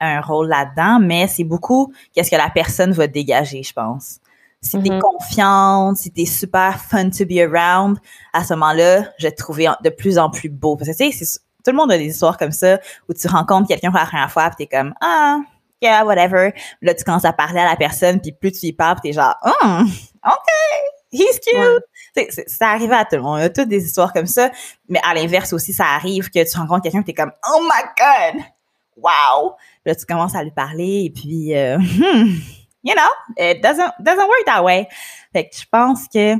un 0.00 0.20
rôle 0.20 0.48
là-dedans, 0.48 0.98
mais 1.00 1.26
c'est 1.26 1.44
beaucoup 1.44 1.92
qu'est-ce 2.14 2.30
que 2.30 2.36
la 2.36 2.50
personne 2.50 2.92
va 2.92 3.06
dégager, 3.06 3.62
je 3.62 3.72
pense. 3.72 4.18
Si 4.60 4.80
t'es 4.80 4.90
mm-hmm. 4.90 5.00
confiante, 5.00 5.96
si 5.96 6.12
t'es 6.12 6.24
super 6.24 6.78
fun 6.78 7.10
to 7.10 7.24
be 7.24 7.38
around, 7.38 7.98
à 8.32 8.44
ce 8.44 8.54
moment-là, 8.54 9.08
je 9.18 9.26
vais 9.26 9.32
te 9.32 9.36
trouver 9.36 9.68
de 9.82 9.90
plus 9.90 10.18
en 10.18 10.30
plus 10.30 10.48
beau. 10.48 10.76
Parce 10.76 10.88
que 10.90 10.96
tu 10.96 11.12
sais, 11.12 11.40
tout 11.64 11.70
le 11.70 11.76
monde 11.76 11.92
a 11.92 11.98
des 11.98 12.06
histoires 12.06 12.36
comme 12.36 12.52
ça 12.52 12.78
où 13.08 13.14
tu 13.14 13.26
rencontres 13.28 13.68
quelqu'un 13.68 13.90
pour 13.90 14.00
la 14.00 14.06
première 14.06 14.30
fois 14.30 14.50
puis 14.50 14.66
t'es 14.66 14.76
comme 14.76 14.94
ah 15.00 15.40
yeah 15.80 16.04
whatever 16.04 16.52
là 16.80 16.94
tu 16.94 17.04
commences 17.04 17.24
à 17.24 17.32
parler 17.32 17.60
à 17.60 17.66
la 17.66 17.76
personne 17.76 18.20
puis 18.20 18.32
plus 18.32 18.52
tu 18.52 18.66
y 18.66 18.72
parles 18.72 18.98
t'es 19.02 19.12
genre 19.12 19.34
oh, 19.44 19.80
ok 20.24 20.48
he's 21.12 21.38
cute! 21.40 21.84
Ça 22.46 22.70
arrive 22.70 22.92
à 22.92 23.04
tout 23.04 23.16
le 23.16 23.22
monde. 23.22 23.40
On 23.40 23.42
a 23.42 23.48
toutes 23.48 23.68
des 23.68 23.84
histoires 23.84 24.12
comme 24.12 24.26
ça 24.26 24.50
mais 24.88 25.00
à 25.04 25.14
l'inverse 25.14 25.52
aussi 25.52 25.72
ça 25.72 25.86
arrive 25.86 26.30
que 26.30 26.50
tu 26.50 26.56
rencontres 26.56 26.82
quelqu'un 26.82 27.02
t'es 27.02 27.14
comme 27.14 27.32
oh 27.52 27.62
my 27.62 27.82
god! 27.98 28.42
Wow 28.96 29.56
là 29.84 29.94
tu 29.94 30.04
commences 30.06 30.34
à 30.34 30.42
lui 30.42 30.50
parler 30.50 31.04
et 31.06 31.10
puis 31.10 31.56
euh, 31.56 31.78
hmm, 31.78 32.38
you 32.84 32.94
know 32.94 33.10
it 33.38 33.62
doesn't 33.62 33.92
doesn't 34.00 34.26
work 34.26 34.44
that 34.46 34.62
way 34.62 34.88
fait 35.32 35.48
que 35.48 35.56
je 35.56 35.64
pense 35.70 36.08
que 36.08 36.34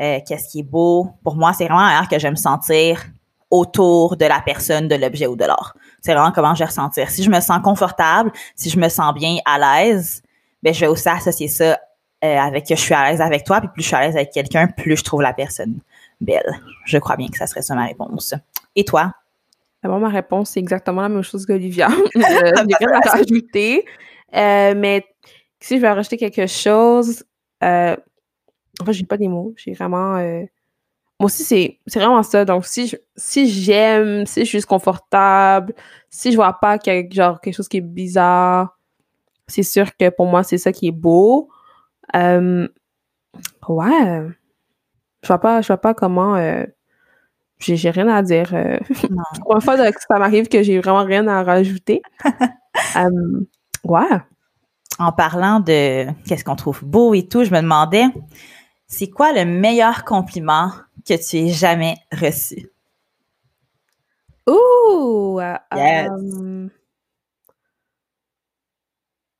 euh, 0.00 0.18
qu'est-ce 0.26 0.50
qui 0.50 0.60
est 0.60 0.64
beau 0.64 1.10
pour 1.22 1.36
moi 1.36 1.52
c'est 1.52 1.64
vraiment 1.64 1.80
un 1.80 2.04
que 2.06 2.18
j'aime 2.18 2.36
sentir 2.36 3.04
autour 3.50 4.16
de 4.16 4.24
la 4.24 4.40
personne, 4.40 4.88
de 4.88 4.94
l'objet 4.94 5.26
ou 5.26 5.36
de 5.36 5.44
l'art. 5.44 5.76
C'est 6.00 6.12
vraiment 6.12 6.32
comment 6.32 6.54
je 6.54 6.60
vais 6.60 6.66
ressentir. 6.66 7.10
Si 7.10 7.22
je 7.22 7.30
me 7.30 7.40
sens 7.40 7.60
confortable, 7.62 8.32
si 8.56 8.70
je 8.70 8.78
me 8.78 8.88
sens 8.88 9.14
bien 9.14 9.36
à 9.44 9.58
l'aise, 9.58 10.22
ben 10.62 10.72
je 10.72 10.80
vais 10.80 10.86
aussi 10.86 11.08
associer 11.08 11.48
ça 11.48 11.78
euh, 12.24 12.38
avec 12.38 12.66
que 12.66 12.74
je 12.74 12.80
suis 12.80 12.94
à 12.94 13.10
l'aise 13.10 13.20
avec 13.20 13.44
toi, 13.44 13.60
puis 13.60 13.68
plus 13.72 13.82
je 13.82 13.88
suis 13.88 13.96
à 13.96 14.00
l'aise 14.00 14.16
avec 14.16 14.30
quelqu'un, 14.30 14.66
plus 14.66 14.96
je 14.96 15.04
trouve 15.04 15.22
la 15.22 15.32
personne 15.32 15.78
belle. 16.20 16.58
Je 16.86 16.98
crois 16.98 17.16
bien 17.16 17.28
que 17.28 17.36
ça 17.36 17.46
serait 17.46 17.62
ça 17.62 17.74
ma 17.74 17.86
réponse. 17.86 18.34
Et 18.76 18.84
toi? 18.84 19.12
Moi, 19.82 19.98
ma 19.98 20.08
réponse, 20.08 20.50
c'est 20.50 20.60
exactement 20.60 21.02
la 21.02 21.10
même 21.10 21.22
chose 21.22 21.44
qu'Olivia. 21.44 21.88
euh, 21.90 22.00
J'ai 22.16 22.86
rien 22.86 23.00
à 23.02 23.10
rajouter. 23.10 23.84
Euh, 24.34 24.74
mais 24.76 25.04
si 25.60 25.76
je 25.76 25.80
vais 25.82 25.90
rajouter 25.90 26.16
quelque 26.16 26.46
chose, 26.46 27.24
euh, 27.62 27.96
en 28.80 28.84
fait, 28.84 28.92
j'ai 28.92 29.04
pas 29.04 29.16
des 29.16 29.28
mots. 29.28 29.52
J'ai 29.56 29.72
vraiment 29.72 30.16
euh, 30.16 30.44
moi 31.24 31.26
aussi, 31.26 31.44
c'est, 31.86 31.98
vraiment 31.98 32.22
ça. 32.22 32.44
Donc, 32.44 32.66
si, 32.66 32.94
si 33.16 33.48
j'aime, 33.48 34.26
si 34.26 34.44
je 34.44 34.50
suis 34.50 34.62
confortable, 34.62 35.72
si 36.10 36.30
je 36.30 36.36
vois 36.36 36.52
pas 36.52 36.78
quelque, 36.78 37.14
genre, 37.14 37.40
quelque 37.40 37.54
chose 37.54 37.68
qui 37.68 37.78
est 37.78 37.80
bizarre, 37.80 38.78
c'est 39.46 39.62
sûr 39.62 39.96
que 39.96 40.10
pour 40.10 40.26
moi, 40.26 40.42
c'est 40.42 40.58
ça 40.58 40.70
qui 40.70 40.88
est 40.88 40.92
beau. 40.92 41.48
Euh, 42.14 42.68
ouais. 43.68 44.28
Je 45.22 45.28
vois 45.28 45.38
pas, 45.38 45.62
je 45.62 45.68
vois 45.68 45.78
pas 45.78 45.94
comment. 45.94 46.36
Euh, 46.36 46.64
j'ai, 47.58 47.90
rien 47.90 48.08
à 48.08 48.22
dire. 48.22 48.50
Euh, 48.52 48.78
une 49.08 49.60
fois 49.62 49.76
que 49.76 50.00
ça 50.06 50.18
m'arrive 50.18 50.48
que 50.48 50.62
j'ai 50.62 50.78
vraiment 50.78 51.04
rien 51.04 51.26
à 51.26 51.42
rajouter. 51.42 52.02
ouais. 53.84 54.20
En 54.98 55.12
parlant 55.12 55.60
de 55.60 56.06
qu'est-ce 56.26 56.44
qu'on 56.44 56.56
trouve 56.56 56.84
beau 56.84 57.14
et 57.14 57.26
tout, 57.26 57.44
je 57.44 57.50
me 57.50 57.62
demandais, 57.62 58.04
c'est 58.86 59.08
quoi 59.10 59.32
le 59.32 59.44
meilleur 59.44 60.04
compliment 60.04 60.70
que 61.06 61.14
tu 61.14 61.36
aies 61.38 61.48
jamais 61.52 61.96
reçu? 62.12 62.68
Ouh! 64.46 65.40
Euh, 65.40 65.56
yes. 65.76 66.10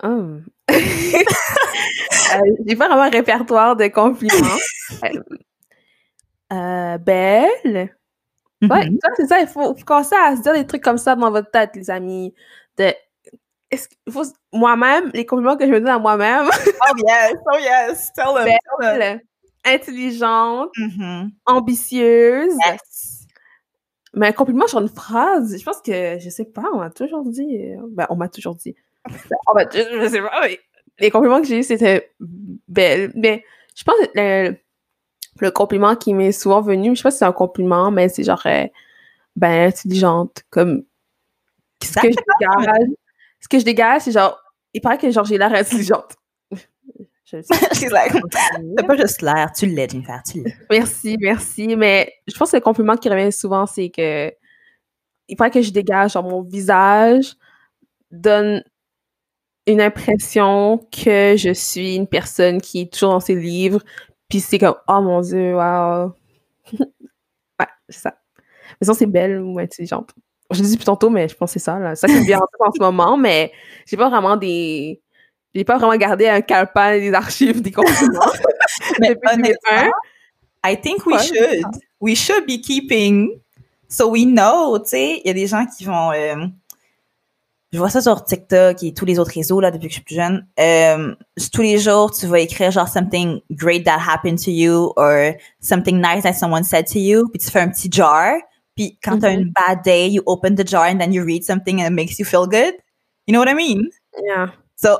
Um. 0.02 0.44
Euh, 2.35 2.40
j'ai 2.66 2.74
pas 2.74 2.88
vraiment 2.88 3.02
un 3.04 3.11
répertoire 3.11 3.76
de 3.76 3.87
compliments. 3.88 4.57
Euh, 6.52 6.98
belle. 6.98 7.96
Ouais, 8.62 8.90
Mhm. 8.90 8.98
ça, 9.02 9.09
c'est 9.16 9.26
ça. 9.26 9.40
Il 9.40 9.46
faut, 9.46 9.74
faut 9.76 9.85
commencer 9.85 10.16
à 10.16 10.35
se 10.37 10.42
dire 10.42 10.54
des 10.54 10.66
trucs 10.66 10.83
comme 10.83 10.98
ça 10.98 11.14
dans 11.14 11.30
votre 11.30 11.50
tête, 11.50 11.76
les 11.76 11.90
amis. 11.90 12.35
De, 12.76 12.92
moi-même, 14.52 15.11
les 15.14 15.26
compliments 15.26 15.57
que 15.57 15.66
je 15.66 15.70
me 15.70 15.78
donne 15.80 15.88
à 15.88 15.98
moi-même, 15.98 16.48
Oh 16.48 16.96
yes, 17.07 17.35
oh 17.52 17.59
yes, 17.59 18.12
tell 18.14 18.35
them, 18.35 18.46
tell 18.80 18.98
them. 18.98 19.20
Intelligente, 19.64 20.70
Mhm. 20.79 21.31
ambitieuse. 21.46 22.53
Yes. 22.66 23.27
Mais 24.14 24.29
un 24.29 24.33
compliment 24.33 24.66
sur 24.66 24.81
une 24.81 24.88
phrase, 24.88 25.57
je 25.59 25.64
pense 25.64 25.81
que, 25.81 26.18
je 26.20 26.29
sais 26.31 26.44
pas, 26.44 26.64
on 26.72 26.79
m'a 26.79 26.90
toujours 26.90 27.24
dit. 27.24 27.59
euh, 27.62 27.81
Ben, 27.90 28.07
on 28.11 28.16
m'a 28.16 28.29
toujours 28.29 28.55
dit. 28.55 28.74
On 29.48 29.55
m'a- 29.55 29.68
je, 29.70 29.79
je 30.03 30.09
sais 30.09 30.20
pas, 30.22 30.40
mais 30.42 30.59
les 31.00 31.11
compliments 31.11 31.40
que 31.40 31.46
j'ai 31.46 31.59
eus, 31.59 31.64
c'était 31.64 32.12
belle. 32.68 33.12
Mais 33.16 33.44
je 33.77 33.83
pense 33.85 33.96
que 33.96 34.11
le, 34.14 34.57
le 35.40 35.50
compliment 35.50 35.96
qui 35.96 36.14
m'est 36.14 36.33
souvent 36.33 36.61
venu, 36.62 36.90
je 36.94 37.00
sais 37.00 37.03
pas 37.03 37.11
si 37.11 37.18
c'est 37.18 37.24
un 37.24 37.33
compliment, 37.33 37.90
mais 37.90 38.09
c'est 38.09 38.22
genre, 38.24 38.40
euh, 38.46 38.66
ben, 39.37 39.68
intelligente. 39.68 40.44
Comme, 40.50 40.85
ce 41.83 41.92
que 42.00 42.09
je 42.11 42.16
dégage, 42.16 42.88
ce 43.40 43.48
que 43.48 43.59
je 43.59 43.64
dégage, 43.64 44.03
c'est 44.03 44.12
genre, 44.12 44.40
il 44.72 44.81
paraît 44.81 44.96
que 44.98 45.11
genre, 45.11 45.24
j'ai 45.27 45.37
l'air 45.38 45.53
intelligente. 45.53 46.14
She's 47.75 47.90
like, 47.90 48.12
t'as 48.77 48.83
pas 48.83 48.97
juste 48.97 49.23
l'air, 49.23 49.53
tu 49.53 49.66
l'es, 49.66 49.88
Jennifer, 49.88 50.23
tu 50.23 50.42
l'es. 50.42 50.55
Merci, 50.70 51.16
merci. 51.20 51.77
Mais 51.77 52.12
je 52.27 52.37
pense 52.37 52.51
que 52.51 52.57
le 52.57 52.62
compliment 52.62 52.97
qui 52.97 53.09
revient 53.09 53.33
souvent, 53.33 53.66
c'est 53.66 53.90
que 53.90 54.33
il 55.29 55.37
paraît 55.37 55.51
que 55.51 55.62
je 55.62 55.70
dégage, 55.70 56.12
genre 56.12 56.25
mon 56.25 56.42
visage 56.42 57.35
donne 58.11 58.62
une 59.66 59.81
impression 59.81 60.87
que 60.92 61.35
je 61.37 61.53
suis 61.53 61.97
une 61.97 62.07
personne 62.07 62.61
qui 62.61 62.83
est 62.83 62.92
toujours 62.92 63.11
dans 63.11 63.20
ses 63.20 63.35
livres, 63.35 63.81
puis 64.29 64.40
c'est 64.40 64.59
comme 64.59 64.77
oh 64.88 65.01
mon 65.01 65.20
dieu, 65.20 65.55
wow. 65.55 66.12
ouais, 66.79 67.66
c'est 67.88 68.01
ça. 68.01 68.18
Mais 68.81 68.87
ça 68.87 68.94
c'est 68.94 69.07
belle 69.07 69.40
ou 69.40 69.59
intelligente. 69.59 70.11
Je 70.51 70.62
l'ai 70.62 70.68
dit 70.68 70.77
plus 70.77 70.85
tantôt, 70.85 71.11
mais 71.11 71.29
je 71.29 71.35
pense 71.35 71.51
que 71.51 71.59
c'est 71.59 71.64
ça, 71.64 71.79
là. 71.79 71.94
Ça 71.94 72.07
qui 72.07 72.14
me 72.14 72.25
vient 72.25 72.38
en 72.38 72.47
tête 72.47 72.61
en 72.61 72.73
ce 72.73 72.81
moment, 72.81 73.16
mais 73.16 73.53
j'ai 73.87 73.97
pas 73.97 74.11
vraiment 74.11 74.37
des. 74.37 75.01
J'ai 75.54 75.64
pas 75.64 75.76
vraiment 75.78 75.96
gardé 75.96 76.26
un 76.28 76.40
calepin 76.40 76.98
des 76.98 77.12
archives 77.12 77.62
des. 77.62 77.70
Mais 79.00 79.10
Depuis 79.10 79.36
2001. 79.36 79.72
honnêtement, 79.72 79.92
I 80.66 80.76
think 80.80 81.06
we 81.06 81.14
Ouais, 81.16 81.22
should. 81.22 81.64
We 82.00 82.16
should 82.16 82.46
be 82.46 82.60
keeping 82.60 83.40
so 83.88 84.08
we 84.10 84.24
know, 84.24 84.78
tu 84.80 84.88
sais, 84.90 85.20
il 85.24 85.26
y 85.26 85.30
a 85.30 85.34
des 85.34 85.46
gens 85.46 85.64
qui 85.66 85.84
vont 85.84 86.10
euh, 86.12 86.34
je 87.72 87.78
vois 87.78 87.90
ça 87.90 88.00
sur 88.00 88.24
TikTok 88.24 88.82
et 88.82 88.94
tous 88.94 89.04
les 89.04 89.18
autres 89.18 89.32
réseaux 89.34 89.60
là 89.60 89.70
depuis 89.70 89.86
que 89.88 89.90
je 89.90 89.94
suis 89.96 90.04
plus 90.04 90.14
jeune. 90.16 90.46
Euh, 90.60 91.14
tous 91.52 91.62
les 91.62 91.78
jours, 91.78 92.12
tu 92.12 92.26
vas 92.26 92.40
écrire 92.40 92.70
genre 92.70 92.88
something 92.88 93.40
great 93.50 93.84
that 93.84 93.98
happened 93.98 94.38
to 94.38 94.50
you 94.50 94.92
or 94.96 95.32
something 95.60 96.00
nice 96.00 96.22
that 96.22 96.34
someone 96.34 96.62
said 96.64 96.86
to 96.86 96.98
you, 96.98 97.28
puis 97.30 97.38
tu 97.38 97.50
fais 97.50 97.60
un 97.60 97.68
petit 97.68 97.88
jar, 97.90 98.34
puis 98.76 98.98
quand 99.02 99.18
t'as 99.18 99.30
Mhm. 99.32 99.40
une 99.40 99.52
bad 99.52 99.82
day, 99.84 100.08
you 100.10 100.22
open 100.26 100.54
the 100.56 100.66
jar 100.66 100.84
and 100.84 100.98
then 100.98 101.12
you 101.12 101.24
read 101.24 101.42
something 101.44 101.80
and 101.80 101.86
it 101.86 101.92
makes 101.92 102.18
you 102.18 102.24
feel 102.24 102.46
good. 102.46 102.74
You 103.26 103.32
know 103.34 103.40
what 103.40 103.48
I 103.50 103.54
mean? 103.54 103.88
Yeah. 104.24 104.48
So, 104.76 104.98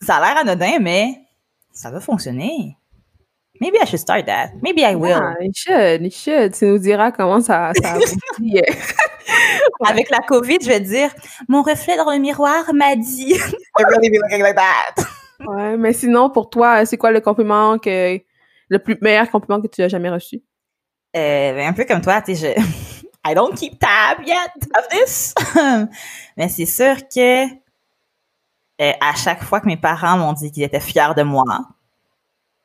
ça 0.00 0.16
a 0.16 0.20
l'air 0.20 0.38
anodin, 0.38 0.78
mais 0.80 1.20
ça 1.72 1.90
va 1.90 2.00
fonctionner. 2.00 2.76
Maybe 3.60 3.76
I 3.76 3.84
should 3.84 4.00
start 4.00 4.24
that. 4.26 4.52
Maybe 4.62 4.82
I 4.82 4.94
will. 4.94 5.34
You 5.40 5.52
should, 5.54 6.02
you 6.02 6.10
should. 6.10 6.54
Tu 6.54 6.64
nous 6.64 6.78
diras 6.78 7.12
comment 7.12 7.42
ça, 7.42 7.72
ça 7.80 7.92
aboutit. 7.92 8.62
Avec 9.86 10.08
la 10.10 10.20
COVID, 10.20 10.58
je 10.62 10.68
vais 10.68 10.80
dire, 10.80 11.10
mon 11.46 11.62
reflet 11.62 11.96
dans 11.96 12.10
le 12.10 12.18
miroir 12.18 12.72
m'a 12.72 12.96
dit. 12.96 13.34
I 13.78 13.84
really 13.84 14.08
be 14.10 14.18
looking 14.22 14.42
like 14.42 14.56
that. 14.56 15.04
ouais, 15.46 15.76
mais 15.76 15.92
sinon, 15.92 16.30
pour 16.30 16.48
toi, 16.48 16.86
c'est 16.86 16.96
quoi 16.96 17.10
le 17.10 17.20
compliment 17.20 17.78
que. 17.78 18.18
Le 18.72 18.78
plus 18.78 18.96
meilleur 19.00 19.28
compliment 19.30 19.60
que 19.60 19.66
tu 19.66 19.82
as 19.82 19.88
jamais 19.88 20.10
reçu? 20.10 20.36
Euh, 21.16 21.54
ben, 21.54 21.68
un 21.68 21.72
peu 21.72 21.84
comme 21.84 22.00
toi, 22.00 22.22
tu 22.22 22.36
sais, 22.36 22.54
je, 22.54 23.28
I 23.28 23.34
don't 23.34 23.52
keep 23.56 23.80
tab 23.80 24.24
yet 24.24 24.36
of 24.78 24.88
this. 24.88 25.34
mais 26.36 26.48
c'est 26.48 26.66
sûr 26.66 26.96
que, 27.08 27.46
euh, 28.80 28.92
à 29.00 29.14
chaque 29.14 29.42
fois 29.42 29.60
que 29.60 29.66
mes 29.66 29.76
parents 29.76 30.16
m'ont 30.16 30.32
dit 30.32 30.50
qu'ils 30.50 30.62
étaient 30.62 30.80
fiers 30.80 31.14
de 31.16 31.22
moi, 31.22 31.44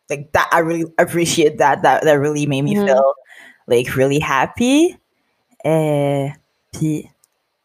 like 0.09 0.31
that, 0.31 0.47
I 0.53 0.61
really 0.61 0.85
appreciate 0.97 1.57
that. 1.57 1.77
That, 1.77 2.01
that 2.01 2.17
really 2.17 2.47
made 2.47 2.63
me 2.63 2.75
Mhm. 2.75 2.85
feel 2.85 3.01
like 3.67 3.89
really 3.95 4.21
happy. 4.21 4.97
Euh, 5.65 6.27
puis, 6.71 7.09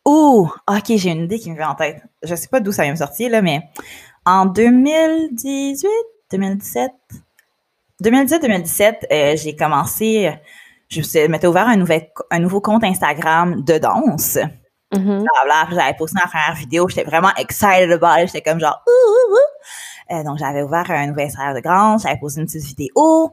ouh, 0.07 0.49
ok, 0.69 0.85
j'ai 0.97 1.11
une 1.11 1.25
idée 1.25 1.39
qui 1.39 1.51
me 1.51 1.57
vient 1.57 1.71
en 1.71 1.75
tête. 1.75 2.03
Je 2.23 2.35
sais 2.35 2.49
pas 2.49 2.61
d'où 2.61 2.73
ça 2.73 2.83
vient 2.85 2.93
me 2.93 2.97
sortir, 2.97 3.31
là, 3.31 3.43
mais 3.43 3.61
en 4.25 4.47
2018, 4.47 5.89
2017, 6.31 6.91
2017-2017, 8.03 9.07
euh, 9.13 9.37
j'ai 9.37 9.55
commencé, 9.55 10.33
je 10.89 10.99
me 10.99 11.03
suis- 11.05 11.29
m'étais 11.29 11.47
ouvert 11.47 11.69
un, 11.69 11.77
nouvel, 11.77 12.09
un 12.31 12.39
nouveau 12.39 12.61
compte 12.61 12.85
Instagram 12.85 13.63
de 13.63 13.79
danse. 13.79 14.39
Mhm. 14.93 15.25
J'avais 15.73 15.95
posté 15.95 16.19
ma 16.23 16.29
première 16.29 16.55
vidéo, 16.55 16.89
j'étais 16.89 17.05
vraiment 17.05 17.31
excited 17.37 17.91
about 17.93 18.21
it, 18.21 18.27
j'étais 18.27 18.43
comme 18.43 18.59
genre 18.61 18.83
ouh, 18.87 18.91
ouh, 18.91 19.35
ouh. 19.35 20.15
Euh, 20.15 20.25
donc 20.25 20.39
j'avais 20.39 20.63
ouvert 20.63 20.91
un 20.91 21.07
nouvel 21.07 21.27
Instagram 21.27 21.55
de 21.57 21.61
danse, 21.61 22.03
j'avais 22.03 22.19
posté 22.19 22.41
une 22.41 22.47
petite 22.47 22.65
vidéo. 22.65 23.31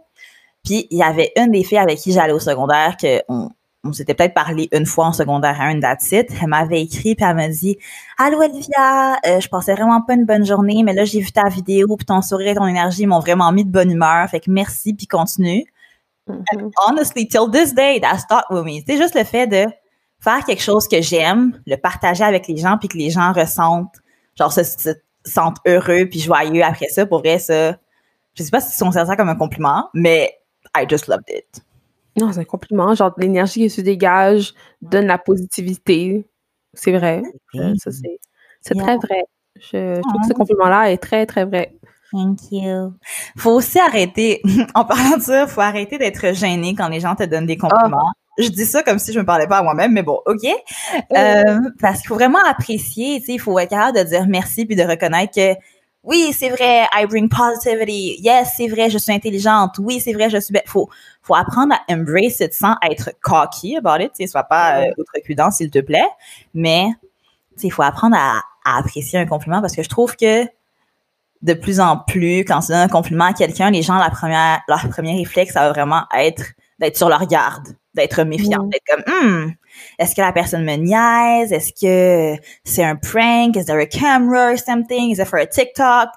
Puis 0.64 0.88
il 0.92 0.98
y 0.98 1.04
avait 1.04 1.32
une 1.36 1.52
des 1.52 1.64
filles 1.64 1.80
avec 1.80 1.98
qui 1.98 2.12
j'allais 2.12 2.34
au 2.34 2.40
secondaire 2.40 2.98
que 2.98 3.24
on, 3.30 3.50
on 3.84 3.94
s'était 3.94 4.14
peut-être 4.14 4.34
parlé 4.36 4.70
une 4.72 4.86
fois 4.86 5.08
en 5.08 5.14
secondaire 5.14 5.60
1, 5.60 5.80
that's 5.80 6.12
it. 6.12 6.28
Elle 6.42 6.48
m'avait 6.50 6.82
écrit 6.84 7.16
puis 7.16 7.26
elle 7.28 7.36
m'a 7.36 7.48
dit 7.48 7.78
Allô 8.20 8.40
Olivia, 8.42 9.18
euh, 9.26 9.40
je 9.40 9.48
passais 9.50 9.74
vraiment 9.74 10.02
pas 10.02 10.14
une 10.14 10.26
bonne 10.26 10.46
journée, 10.46 10.84
mais 10.84 10.94
là 10.94 11.06
j'ai 11.06 11.22
vu 11.22 11.32
ta 11.32 11.50
vidéo 11.50 11.96
puis 11.98 12.06
ton 12.06 12.22
sourire 12.22 12.50
et 12.50 12.56
ton 12.56 12.68
énergie 12.68 13.08
m'ont 13.08 13.20
vraiment 13.20 13.52
mis 13.52 13.66
de 13.66 13.72
bonne 13.72 13.90
humeur. 13.92 14.30
Fait 14.30 14.40
que 14.40 14.52
merci 14.52 14.94
puis 14.94 15.08
continue. 15.08 15.66
Mhm. 16.28 16.72
Honestly, 16.88 17.28
till 17.28 17.50
this 17.50 17.74
day, 17.74 18.00
that's 18.02 18.24
stuck 18.24 18.46
with 18.52 18.64
me. 18.66 18.84
C'est 18.86 18.98
juste 18.98 19.16
le 19.16 19.24
fait 19.24 19.48
de 19.48 19.66
faire 20.20 20.44
quelque 20.46 20.62
chose 20.64 20.88
que 20.88 21.02
j'aime, 21.02 21.60
le 21.66 21.76
partager 21.78 22.24
avec 22.24 22.48
les 22.48 22.58
gens 22.58 22.78
puis 22.78 22.88
que 22.90 22.98
les 22.98 23.10
gens 23.10 23.34
ressentent, 23.34 23.96
genre 24.38 24.52
se, 24.52 24.64
se 24.64 24.90
sentent 25.26 25.58
heureux 25.66 26.08
puis 26.10 26.20
joyeux 26.20 26.64
après 26.64 26.88
ça. 26.90 27.06
Pour 27.06 27.20
vrai, 27.20 27.40
ça, 27.40 27.78
je 28.34 28.44
sais 28.44 28.52
pas 28.52 28.62
si 28.62 28.82
on 28.84 28.92
ça 28.92 29.16
comme 29.16 29.30
un 29.30 29.36
compliment, 29.36 29.90
mais 29.94 30.34
I 30.76 30.86
just 30.90 31.08
loved 31.08 31.26
it. 31.30 31.62
Non, 32.20 32.32
c'est 32.32 32.40
un 32.40 32.46
compliment. 32.46 32.96
Genre, 32.96 33.14
l'énergie 33.18 33.62
qui 33.62 33.70
se 33.70 33.82
dégage 33.82 34.54
donne 34.82 35.06
la 35.06 35.18
positivité. 35.18 36.28
C'est 36.74 36.92
vrai. 36.92 37.22
Ça, 37.78 37.92
c'est 37.92 38.20
c'est 38.62 38.76
Yeah. 38.76 38.84
très 38.84 38.98
vrai. 38.98 39.24
Je, 39.56 39.96
je 39.96 40.02
trouve 40.02 40.22
que 40.22 40.28
ce 40.28 40.34
compliment-là 40.34 40.92
est 40.92 40.98
très, 40.98 41.26
très 41.26 41.46
vrai. 41.46 41.74
Thank 42.12 42.52
you. 42.52 42.94
Faut 43.38 43.52
aussi 43.52 43.80
arrêter, 43.80 44.42
en 44.76 44.84
parlant 44.86 45.18
de 45.18 45.22
ça, 45.22 45.48
faut 45.48 45.62
arrêter 45.62 45.98
d'être 45.98 46.34
gêné 46.34 46.76
quand 46.76 46.88
les 46.90 47.00
gens 47.00 47.16
te 47.16 47.24
donnent 47.24 47.46
des 47.46 47.58
compliments. 47.58 48.12
Je 48.38 48.50
dis 48.50 48.66
ça 48.66 48.84
comme 48.84 49.00
si 49.00 49.14
je 49.14 49.20
me 49.20 49.26
parlais 49.26 49.48
pas 49.48 49.58
à 49.58 49.64
moi-même, 49.64 49.94
mais 49.94 50.04
bon, 50.04 50.20
ok. 50.26 50.46
Euh, 51.16 51.60
parce 51.80 52.00
qu'il 52.00 52.08
faut 52.08 52.16
vraiment 52.16 52.44
apprécier, 52.46 53.20
tu 53.20 53.26
sais, 53.26 53.34
il 53.34 53.40
faut 53.40 53.58
être 53.60 53.70
capable 53.70 53.98
de 53.98 54.04
dire 54.04 54.26
merci 54.28 54.66
puis 54.66 54.76
de 54.76 54.84
reconnaître 54.84 55.34
que 55.34 55.56
oui, 56.04 56.32
c'est 56.32 56.50
vrai, 56.50 56.88
I 56.94 57.06
bring 57.06 57.28
positivity. 57.28 58.18
Yes, 58.22 58.54
c'est 58.56 58.68
vrai, 58.68 58.90
je 58.90 58.98
suis 58.98 59.12
intelligente. 59.12 59.76
Oui, 59.80 60.00
c'est 60.00 60.14
vrai, 60.14 60.30
je 60.30 60.38
suis 60.38 60.54
belle. 60.54 60.64
Faut, 60.66 60.90
faut 61.22 61.36
apprendre 61.36 61.76
à 61.76 61.94
embrace 61.94 62.40
it 62.40 62.54
sans 62.54 62.76
être 62.90 63.12
cocky 63.22 63.76
about 63.76 64.02
it. 64.02 64.30
Sois 64.30 64.44
pas 64.44 64.84
euh, 64.84 64.92
outrecuidant, 64.98 65.52
s'il 65.52 65.70
te 65.70 65.80
plaît. 65.80 66.08
Mais, 66.54 66.86
tu 67.02 67.62
sais, 67.62 67.68
il 67.68 67.72
faut 67.72 67.82
apprendre 67.82 68.16
à, 68.18 68.42
à 68.64 68.78
apprécier 68.80 69.20
un 69.20 69.26
compliment 69.26 69.60
parce 69.60 69.76
que 69.76 69.84
je 69.84 69.90
trouve 69.90 70.16
que 70.16 70.46
de 71.42 71.54
plus 71.54 71.80
en 71.80 71.98
plus, 71.98 72.40
quand 72.46 72.62
tu 72.62 72.68
donnes 72.68 72.78
un 72.78 72.88
compliment 72.88 73.26
à 73.26 73.34
quelqu'un, 73.34 73.70
les 73.70 73.82
gens, 73.82 73.98
la 73.98 74.10
première, 74.10 74.62
leur 74.68 74.88
premier 74.90 75.18
réflexe, 75.18 75.54
ça 75.54 75.62
va 75.62 75.70
vraiment 75.70 76.04
être 76.18 76.44
d'être 76.80 76.98
sur 76.98 77.10
leur 77.10 77.26
garde, 77.28 77.76
d'être 77.98 78.24
méfiant, 78.24 78.64
Mm. 78.64 78.70
d'être 78.70 78.84
comme, 78.90 79.04
Hmm, 79.08 79.52
est-ce 80.00 80.16
que 80.16 80.22
la 80.22 80.32
personne 80.32 80.64
me 80.64 80.76
niaise? 80.76 81.52
Est-ce 81.52 81.74
que 81.74 82.42
c'est 82.64 82.84
un 82.84 82.96
prank? 82.96 83.56
Is 83.58 83.66
there 83.66 83.80
a 83.80 83.86
camera 83.86 84.52
or 84.54 84.58
something? 84.58 85.12
Is 85.12 85.20
it 85.20 85.26
for 85.26 85.38
a 85.40 85.46
TikTok? 85.46 86.10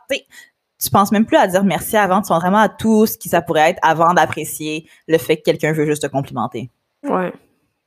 Tu 0.82 0.88
penses 0.90 1.12
même 1.12 1.26
plus 1.26 1.36
à 1.36 1.46
dire 1.46 1.62
merci 1.64 1.96
avant, 1.96 2.22
tu 2.22 2.28
penses 2.28 2.40
vraiment 2.40 2.58
à 2.58 2.68
tout 2.70 3.04
ce 3.06 3.18
qui 3.18 3.28
ça 3.28 3.42
pourrait 3.42 3.70
être 3.70 3.78
avant 3.82 4.14
d'apprécier 4.14 4.88
le 5.08 5.18
fait 5.18 5.36
que 5.36 5.42
quelqu'un 5.42 5.72
veut 5.72 5.84
juste 5.84 6.02
te 6.02 6.06
complimenter. 6.06 6.70
Ouais, 7.02 7.32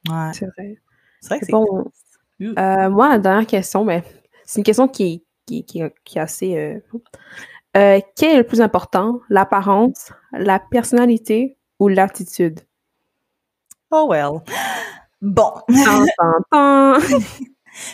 Ouais. 0.10 0.32
c'est 0.34 0.45
vrai. 0.45 0.77
C'est 1.21 1.29
vrai 1.29 1.39
que 1.39 1.45
C'est 1.47 1.51
bon. 1.53 1.86
Euh, 2.41 2.89
moi, 2.89 3.10
la 3.10 3.17
dernière 3.19 3.47
question, 3.47 3.86
ben, 3.86 4.03
c'est 4.45 4.60
une 4.60 4.63
question 4.65 4.88
qui, 4.88 5.23
qui, 5.47 5.63
qui, 5.65 5.82
qui 6.03 6.17
est 6.17 6.21
assez. 6.21 6.56
Euh, 6.58 6.79
euh, 7.77 7.99
quel 8.15 8.32
est 8.36 8.38
le 8.38 8.43
plus 8.43 8.62
important, 8.62 9.21
l'apparence, 9.29 10.12
la 10.32 10.60
personnalité 10.60 11.58
ou 11.79 11.88
l'attitude? 11.88 12.60
Oh 13.95 14.08
well. 14.08 14.41
Bon. 15.21 15.62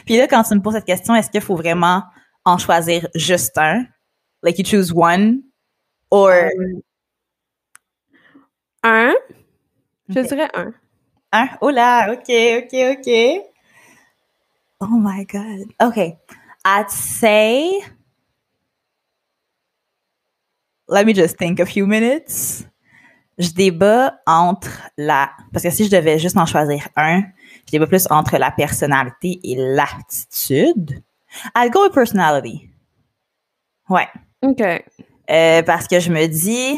Puis 0.05 0.15
là, 0.17 0.27
quand 0.27 0.43
tu 0.43 0.55
me 0.55 0.61
poses 0.61 0.75
cette 0.75 0.85
question, 0.85 1.13
est-ce 1.13 1.29
qu'il 1.29 1.41
faut 1.41 1.57
vraiment 1.57 2.03
en 2.45 2.57
choisir 2.57 3.05
juste 3.15 3.57
un? 3.57 3.85
Like 4.41 4.57
you 4.57 4.63
choose 4.65 4.93
one? 4.93 5.41
Or 6.09 6.29
Euh, 6.29 6.49
un, 8.83 9.13
je 10.07 10.19
Ok. 10.21 10.27
dirais 10.27 10.49
un. 10.53 10.73
un? 11.33 11.49
Oh 11.59 11.69
là, 11.69 12.13
ok, 12.13 12.29
ok, 12.63 12.73
ok. 12.97 13.09
Oh 14.79 14.87
my 14.97 15.25
God. 15.25 15.67
Okay. 15.81 16.17
I'd 16.63 16.89
say 16.89 17.81
let 20.87 21.05
me 21.05 21.13
just 21.13 21.37
think 21.37 21.59
a 21.59 21.65
few 21.65 21.85
minutes. 21.85 22.65
Je 23.39 23.51
débat 23.51 24.19
entre 24.27 24.69
la, 24.97 25.31
parce 25.53 25.63
que 25.63 25.69
si 25.69 25.85
je 25.85 25.89
devais 25.89 26.19
juste 26.19 26.37
en 26.37 26.45
choisir 26.45 26.87
un, 26.97 27.21
je 27.65 27.71
débat 27.71 27.87
plus 27.87 28.05
entre 28.09 28.37
la 28.37 28.51
personnalité 28.51 29.39
et 29.43 29.55
l'attitude. 29.55 31.01
I'll 31.55 31.69
go 31.71 31.83
with 31.83 31.93
personality. 31.93 32.69
Ouais. 33.87 34.07
OK. 34.41 34.61
Euh, 34.61 35.63
parce 35.63 35.87
que 35.87 35.99
je 35.99 36.11
me 36.11 36.25
dis, 36.27 36.77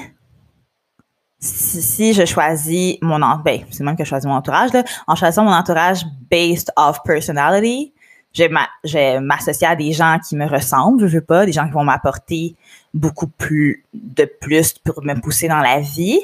si, 1.39 1.81
si 1.81 2.13
je 2.13 2.25
choisis 2.25 2.97
mon 3.01 3.21
en- 3.21 3.37
ben, 3.37 3.61
c'est 3.71 3.83
même 3.83 3.95
que 3.95 4.03
je 4.03 4.09
choisis 4.09 4.27
mon 4.27 4.35
entourage 4.35 4.71
là, 4.73 4.83
en 5.07 5.15
choisissant 5.15 5.43
mon 5.43 5.53
entourage 5.53 6.05
based 6.29 6.71
off 6.75 6.99
personality, 7.03 7.93
je 8.33 8.43
vais 8.43 9.19
m'associer 9.19 9.67
à 9.67 9.75
des 9.75 9.91
gens 9.91 10.17
qui 10.25 10.35
me 10.35 10.47
ressemblent, 10.47 11.07
je 11.07 11.17
veux 11.17 11.23
pas, 11.25 11.45
des 11.45 11.51
gens 11.51 11.65
qui 11.65 11.71
vont 11.73 11.83
m'apporter 11.83 12.55
beaucoup 12.93 13.27
plus 13.27 13.83
de 13.93 14.25
plus 14.39 14.73
pour 14.73 15.03
me 15.03 15.19
pousser 15.19 15.47
dans 15.47 15.59
la 15.59 15.79
vie. 15.79 16.19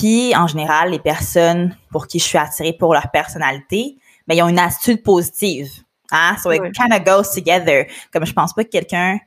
Puis 0.00 0.34
en 0.34 0.46
général, 0.46 0.92
les 0.92 0.98
personnes 0.98 1.76
pour 1.90 2.06
qui 2.06 2.18
je 2.18 2.24
suis 2.24 2.38
attirée 2.38 2.72
pour 2.72 2.94
leur 2.94 3.10
personnalité, 3.10 3.98
ben 4.26 4.34
ils 4.34 4.42
ont 4.42 4.48
une 4.48 4.58
attitude 4.58 5.02
positive. 5.02 5.70
Hein? 6.10 6.36
So 6.42 6.50
it 6.52 6.62
kind 6.74 6.90
of 6.94 7.04
goes 7.04 7.34
together. 7.34 7.84
Comme 8.10 8.24
je 8.24 8.32
pense 8.32 8.54
pas 8.54 8.64
que 8.64 8.70
quelqu'un 8.70 9.18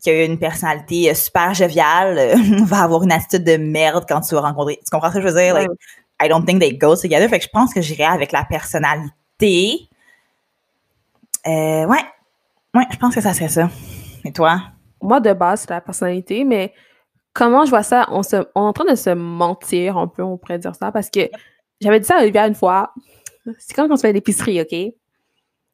qui 0.00 0.10
a 0.10 0.24
une 0.24 0.38
personnalité 0.38 1.10
euh, 1.10 1.14
super 1.14 1.54
joviale 1.54 2.18
euh, 2.18 2.36
va 2.64 2.82
avoir 2.84 3.02
une 3.02 3.10
attitude 3.10 3.42
de 3.42 3.56
merde 3.56 4.04
quand 4.08 4.20
tu 4.20 4.36
vas 4.36 4.42
rencontrer. 4.42 4.76
Tu 4.76 4.90
comprends 4.92 5.10
ce 5.10 5.16
que 5.16 5.22
je 5.22 5.26
veux 5.26 5.40
dire? 5.40 5.54
Like, 5.54 5.70
I 6.22 6.28
don't 6.28 6.44
think 6.44 6.60
they 6.60 6.72
go 6.72 6.94
together. 6.94 7.28
Fait 7.28 7.40
que 7.40 7.44
je 7.44 7.50
pense 7.52 7.74
que 7.74 7.80
j'irai 7.80 8.04
avec 8.04 8.30
la 8.30 8.44
personnalité. 8.44 9.88
Euh, 11.48 11.84
ouais. 11.84 12.04
Ouais, 12.74 12.86
je 12.92 12.96
pense 12.96 13.12
que 13.12 13.20
ça 13.20 13.34
serait 13.34 13.48
ça. 13.48 13.68
Et 14.24 14.32
toi? 14.32 14.62
Moi, 15.02 15.18
de 15.18 15.32
base, 15.32 15.62
c'est 15.62 15.70
la 15.70 15.80
personnalité, 15.80 16.44
mais 16.44 16.72
comment 17.32 17.64
je 17.64 17.70
vois 17.70 17.82
ça? 17.82 18.06
On, 18.10 18.22
se, 18.22 18.36
on 18.54 18.64
est 18.64 18.68
en 18.68 18.72
train 18.72 18.90
de 18.90 18.94
se 18.94 19.10
mentir 19.10 19.96
un 19.96 20.06
peu, 20.06 20.22
on 20.22 20.36
pourrait 20.36 20.58
dire 20.58 20.74
ça, 20.74 20.92
parce 20.92 21.10
que 21.10 21.20
j'avais 21.80 22.00
dit 22.00 22.06
ça 22.06 22.18
à 22.18 22.22
Olivia 22.22 22.46
une 22.46 22.54
fois. 22.54 22.92
C'est 23.58 23.74
comme 23.74 23.88
quand 23.88 23.96
tu 23.96 24.02
fais 24.02 24.12
l'épicerie, 24.12 24.60
OK? 24.60 24.74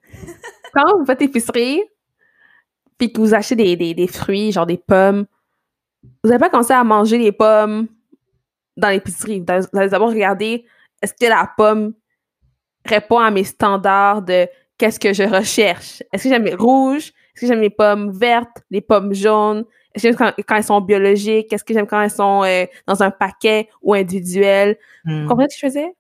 quand 0.73 0.99
vous 0.99 1.05
faites 1.05 1.21
l'épicerie, 1.21 1.83
puis 2.97 3.13
que 3.13 3.21
vous 3.21 3.35
achetez 3.35 3.57
des, 3.57 3.77
des, 3.77 3.95
des 3.95 4.07
fruits, 4.09 4.53
genre 4.53 4.67
des 4.67 4.79
pommes, 4.79 5.27
vous 6.03 6.31
n'avez 6.31 6.41
pas 6.41 6.51
commencé 6.51 6.73
à 6.73 6.83
manger 6.85 7.19
les 7.19 7.33
pommes 7.33 7.89
dans 8.77 8.89
l'épicerie. 8.89 9.41
Vous 9.41 9.53
allez 9.53 9.67
vous 9.73 9.79
allez 9.79 9.91
d'abord 9.91 10.09
regarder 10.11 10.65
est-ce 11.03 11.13
que 11.13 11.29
la 11.29 11.51
pomme 11.57 11.95
répond 12.85 13.19
à 13.19 13.31
mes 13.31 13.45
standards 13.45 14.23
de 14.23 14.49
qu'est-ce 14.79 14.99
que 14.99 15.13
je 15.13 15.25
recherche? 15.25 16.03
Est-ce 16.13 16.25
que 16.25 16.29
j'aime 16.29 16.45
les 16.45 16.55
rouges? 16.55 17.09
Est-ce 17.09 17.43
que 17.43 17.47
j'aime 17.47 17.61
les 17.61 17.71
pommes 17.71 18.11
vertes, 18.11 18.63
les 18.71 18.81
pommes 18.81 19.15
jaunes? 19.15 19.65
Est-ce 19.95 20.03
que 20.03 20.09
j'aime 20.09 20.17
quand, 20.17 20.43
quand 20.47 20.57
elles 20.57 20.65
sont 20.65 20.81
biologiques? 20.81 21.53
Est-ce 21.53 21.65
que 21.65 21.73
j'aime 21.75 21.87
quand 21.87 22.01
elles 22.01 22.11
sont 22.11 22.45
euh, 22.45 22.67
dans 22.87 23.03
un 23.03 23.11
paquet 23.11 23.69
ou 23.83 23.95
individuelles? 23.95 24.77
Hmm. 25.05 25.23
Vous 25.23 25.29
comprenez 25.29 25.49
ce 25.51 25.57
que 25.57 25.67
je 25.67 25.73
faisais? 25.73 25.95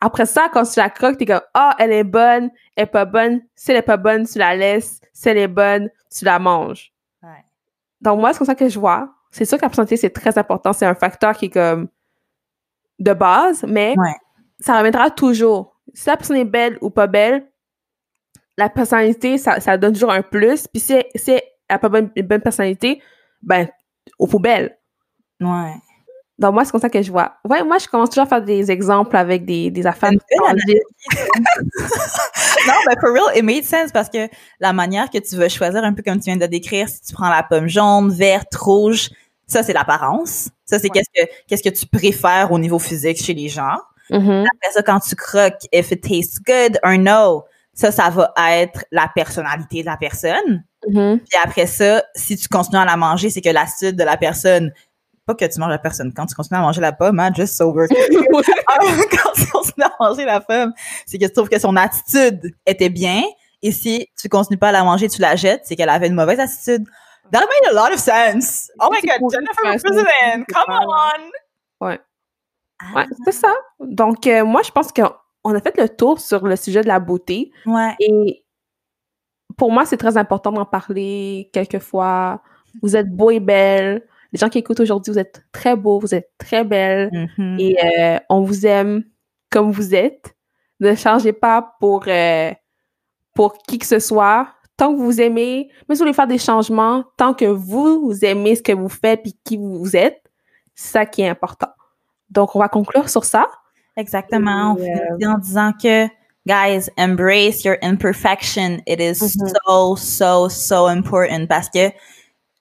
Après 0.00 0.26
ça, 0.26 0.48
quand 0.52 0.64
tu 0.64 0.78
la 0.78 0.90
croques, 0.90 1.16
t'es 1.18 1.26
comme, 1.26 1.40
ah, 1.54 1.74
elle 1.78 1.92
est 1.92 2.04
bonne, 2.04 2.50
elle 2.76 2.84
est 2.84 2.86
pas 2.86 3.04
bonne. 3.04 3.40
Si 3.54 3.70
elle 3.70 3.78
est 3.78 3.82
pas 3.82 3.96
bonne, 3.96 4.26
tu 4.26 4.38
la 4.38 4.54
laisses. 4.56 5.00
Si 5.12 5.28
elle 5.28 5.38
est 5.38 5.48
bonne, 5.48 5.88
tu 6.14 6.24
la 6.24 6.38
manges. 6.38 6.92
Ouais. 7.22 7.44
Donc, 8.00 8.20
moi, 8.20 8.32
c'est 8.32 8.38
comme 8.38 8.46
ça 8.46 8.54
que 8.54 8.68
je 8.68 8.78
vois. 8.78 9.08
C'est 9.30 9.44
sûr 9.44 9.56
que 9.56 9.62
la 9.62 9.68
personnalité, 9.68 9.96
c'est 9.96 10.10
très 10.10 10.36
important. 10.36 10.72
C'est 10.72 10.86
un 10.86 10.94
facteur 10.94 11.36
qui 11.36 11.46
est 11.46 11.50
comme 11.50 11.88
de 12.98 13.12
base, 13.12 13.64
mais 13.66 13.94
Ouais. 13.96 14.14
ça 14.60 14.76
reviendra 14.78 15.10
toujours. 15.10 15.76
Si 15.94 16.08
la 16.08 16.16
personne 16.16 16.36
est 16.36 16.44
belle 16.44 16.78
ou 16.80 16.90
pas 16.90 17.06
belle, 17.06 17.46
la 18.56 18.68
personnalité, 18.68 19.38
ça, 19.38 19.58
ça 19.60 19.76
donne 19.78 19.94
toujours 19.94 20.12
un 20.12 20.22
plus. 20.22 20.66
Puis 20.68 20.80
si, 20.80 21.02
si 21.14 21.30
elle 21.32 21.42
n'a 21.70 21.78
pas 21.78 21.88
bonne, 21.88 22.10
une 22.14 22.26
bonne 22.26 22.40
personnalité, 22.40 23.00
ben, 23.44 23.68
aux 24.18 24.26
poubelles. 24.26 24.76
Ouais. 25.40 25.74
Donc, 26.36 26.54
moi, 26.54 26.64
c'est 26.64 26.72
comme 26.72 26.80
ça 26.80 26.90
que 26.90 27.00
je 27.00 27.12
vois. 27.12 27.36
Ouais, 27.48 27.62
moi, 27.62 27.78
je 27.78 27.86
commence 27.86 28.10
toujours 28.10 28.24
à 28.24 28.26
faire 28.26 28.42
des 28.42 28.70
exemples 28.70 29.16
avec 29.16 29.44
des, 29.44 29.70
des 29.70 29.86
affaires. 29.86 30.10
Tangibles. 30.10 30.80
non, 32.66 32.74
mais 32.88 32.94
for 33.00 33.12
real, 33.12 33.36
it 33.36 33.44
made 33.44 33.62
sense 33.62 33.92
parce 33.92 34.08
que 34.08 34.28
la 34.58 34.72
manière 34.72 35.10
que 35.10 35.18
tu 35.18 35.36
veux 35.36 35.48
choisir, 35.48 35.84
un 35.84 35.92
peu 35.92 36.02
comme 36.02 36.18
tu 36.18 36.24
viens 36.24 36.36
de 36.36 36.46
décrire, 36.46 36.88
si 36.88 37.02
tu 37.02 37.12
prends 37.12 37.28
la 37.28 37.44
pomme 37.44 37.68
jaune, 37.68 38.10
verte, 38.10 38.52
rouge, 38.56 39.10
ça, 39.46 39.62
c'est 39.62 39.72
l'apparence. 39.72 40.48
Ça, 40.64 40.78
c'est 40.80 40.88
qu'est-ce 40.88 41.10
que, 41.14 41.30
qu'est-ce 41.46 41.62
que 41.62 41.74
tu 41.74 41.86
préfères 41.86 42.50
au 42.50 42.58
niveau 42.58 42.80
physique 42.80 43.22
chez 43.22 43.34
les 43.34 43.48
gens. 43.48 43.76
Mhm. 44.10 44.44
Après 44.46 44.72
ça, 44.72 44.82
quand 44.82 45.00
tu 45.00 45.14
croques, 45.14 45.68
if 45.72 45.92
it 45.92 46.02
tastes 46.02 46.40
good 46.44 46.78
or 46.82 46.98
no, 46.98 47.44
ça, 47.74 47.92
ça 47.92 48.10
va 48.10 48.32
être 48.50 48.84
la 48.90 49.08
personnalité 49.14 49.82
de 49.82 49.86
la 49.86 49.96
personne. 49.96 50.64
Mhm. 50.88 51.20
Puis 51.20 51.38
après 51.42 51.66
ça, 51.66 52.02
si 52.14 52.36
tu 52.36 52.48
continues 52.48 52.80
à 52.80 52.84
la 52.84 52.96
manger, 52.96 53.30
c'est 53.30 53.40
que 53.40 53.50
l'acide 53.50 53.96
de 53.96 54.04
la 54.04 54.16
personne, 54.16 54.72
pas 55.26 55.34
que 55.34 55.44
tu 55.44 55.58
manges 55.58 55.70
la 55.70 55.78
personne, 55.78 56.12
quand 56.14 56.26
tu 56.26 56.34
continues 56.34 56.58
à 56.58 56.62
manger 56.62 56.80
la 56.80 56.92
pomme, 56.92 57.18
hein, 57.20 57.30
just 57.34 57.56
sober. 57.56 57.86
Ah, 58.68 58.78
quand 58.80 59.32
tu 59.34 59.46
continues 59.46 59.84
à 59.86 59.92
manger 60.00 60.24
la 60.24 60.40
pomme, 60.40 60.72
c'est 61.06 61.18
que 61.18 61.26
tu 61.26 61.32
trouves 61.32 61.48
que 61.48 61.58
son 61.58 61.76
attitude 61.76 62.54
était 62.66 62.88
bien. 62.90 63.22
Et 63.62 63.72
si 63.72 64.08
tu 64.20 64.28
continues 64.28 64.58
pas 64.58 64.68
à 64.68 64.72
la 64.72 64.84
manger, 64.84 65.08
tu 65.08 65.20
la 65.22 65.36
jettes, 65.36 65.62
c'est 65.64 65.76
qu'elle 65.76 65.88
avait 65.88 66.08
une 66.08 66.14
mauvaise 66.14 66.38
attitude. 66.40 66.84
That 67.32 67.40
made 67.40 67.70
a 67.70 67.72
lot 67.72 67.92
of 67.94 67.98
sense. 67.98 68.70
Oh 68.80 68.88
my 68.92 69.00
god, 69.00 69.30
Jennifer 69.32 69.78
president. 69.82 70.44
Come 70.52 70.64
on. 70.68 71.86
Ouais. 71.86 71.98
Ah, 72.80 72.86
Ouais, 72.96 73.04
c'est 73.24 73.32
ça. 73.32 73.54
Donc, 73.80 74.26
euh, 74.26 74.44
moi, 74.44 74.60
je 74.62 74.70
pense 74.70 74.92
qu'on 74.92 75.54
a 75.54 75.60
fait 75.60 75.76
le 75.78 75.88
tour 75.88 76.20
sur 76.20 76.46
le 76.46 76.56
sujet 76.56 76.82
de 76.82 76.88
la 76.88 77.00
beauté. 77.00 77.50
Ouais. 77.64 77.94
Et 78.00 78.43
pour 79.56 79.72
moi, 79.72 79.84
c'est 79.84 79.96
très 79.96 80.16
important 80.16 80.52
d'en 80.52 80.64
parler 80.64 81.50
quelquefois. 81.52 82.42
Vous 82.82 82.96
êtes 82.96 83.10
beau 83.10 83.30
et 83.30 83.40
belle. 83.40 84.06
Les 84.32 84.38
gens 84.38 84.48
qui 84.48 84.58
écoutent 84.58 84.80
aujourd'hui, 84.80 85.12
vous 85.12 85.18
êtes 85.18 85.44
très 85.52 85.76
beaux, 85.76 86.00
vous 86.00 86.14
êtes 86.14 86.30
très 86.38 86.64
belles. 86.64 87.10
Mhm. 87.38 87.56
Et 87.60 87.76
euh, 87.84 88.18
on 88.28 88.42
vous 88.42 88.66
aime 88.66 89.04
comme 89.50 89.70
vous 89.70 89.94
êtes. 89.94 90.34
Ne 90.80 90.94
changez 90.94 91.32
pas 91.32 91.76
pour, 91.78 92.04
euh, 92.08 92.52
pour 93.34 93.58
qui 93.58 93.78
que 93.78 93.86
ce 93.86 94.00
soit. 94.00 94.48
Tant 94.76 94.92
que 94.92 94.98
vous 94.98 95.04
vous 95.04 95.20
aimez, 95.20 95.70
même 95.88 95.94
si 95.94 95.98
vous 95.98 95.98
voulez 95.98 96.12
faire 96.12 96.26
des 96.26 96.38
changements, 96.38 97.04
tant 97.16 97.32
que 97.32 97.44
vous, 97.44 98.00
vous 98.00 98.24
aimez 98.24 98.56
ce 98.56 98.62
que 98.62 98.72
vous 98.72 98.88
faites 98.88 99.24
et 99.24 99.32
qui 99.44 99.56
vous 99.56 99.94
êtes, 99.94 100.20
c'est 100.74 100.92
ça 100.92 101.06
qui 101.06 101.22
est 101.22 101.28
important. 101.28 101.68
Donc, 102.30 102.56
on 102.56 102.58
va 102.58 102.68
conclure 102.68 103.08
sur 103.08 103.24
ça. 103.24 103.46
Exactement. 103.96 104.76
On 104.76 104.82
euh, 104.82 105.16
finit 105.18 105.26
en 105.26 105.38
disant 105.38 105.72
que, 105.80 106.06
guys, 106.46 106.90
embrace 106.96 107.64
your 107.64 107.76
imperfection. 107.82 108.80
It 108.86 109.00
is 109.00 109.20
Mhm. 109.22 109.52
so, 109.66 109.96
so, 109.96 110.48
so 110.48 110.86
important 110.86 111.46
parce 111.48 111.68
que 111.70 111.90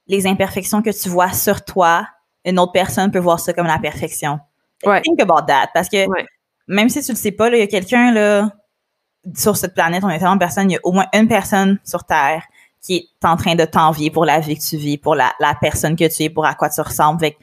les 0.07 0.25
imperfections 0.27 0.81
que 0.81 0.89
tu 0.91 1.09
vois 1.09 1.31
sur 1.33 1.63
toi, 1.63 2.07
une 2.45 2.59
autre 2.59 2.71
personne 2.73 3.11
peut 3.11 3.19
voir 3.19 3.39
ça 3.39 3.53
comme 3.53 3.67
la 3.67 3.79
perfection. 3.79 4.39
Ouais. 4.85 5.01
Think 5.01 5.21
about 5.21 5.45
that. 5.47 5.69
Parce 5.73 5.87
que 5.89 6.07
Ouais. 6.09 6.25
même 6.67 6.89
si 6.89 7.01
tu 7.01 7.11
le 7.11 7.17
sais 7.17 7.31
pas, 7.31 7.49
il 7.49 7.57
y 7.59 7.61
a 7.61 7.67
quelqu'un 7.67 8.11
là 8.13 8.51
sur 9.35 9.55
cette 9.55 9.73
planète, 9.73 10.03
on 10.03 10.09
est 10.09 10.19
tellement 10.19 10.35
de 10.35 10.39
personnes, 10.39 10.69
il 10.69 10.73
y 10.73 10.77
a 10.77 10.81
au 10.83 10.91
moins 10.91 11.07
une 11.13 11.27
personne 11.29 11.79
sur 11.85 12.03
Terre 12.03 12.43
qui 12.81 12.95
est 13.21 13.25
en 13.25 13.37
train 13.37 13.55
de 13.55 13.63
t'envier 13.63 14.11
pour 14.11 14.25
la 14.25 14.41
vie 14.41 14.57
que 14.57 14.61
tu 14.63 14.75
vis, 14.75 14.97
pour 14.97 15.15
la, 15.15 15.31
la 15.39 15.55
personne 15.55 15.95
que 15.95 16.13
tu 16.13 16.23
es, 16.23 16.29
pour 16.29 16.45
à 16.45 16.53
quoi 16.55 16.69
tu 16.69 16.81
ressembles. 16.81 17.21
Fait 17.21 17.37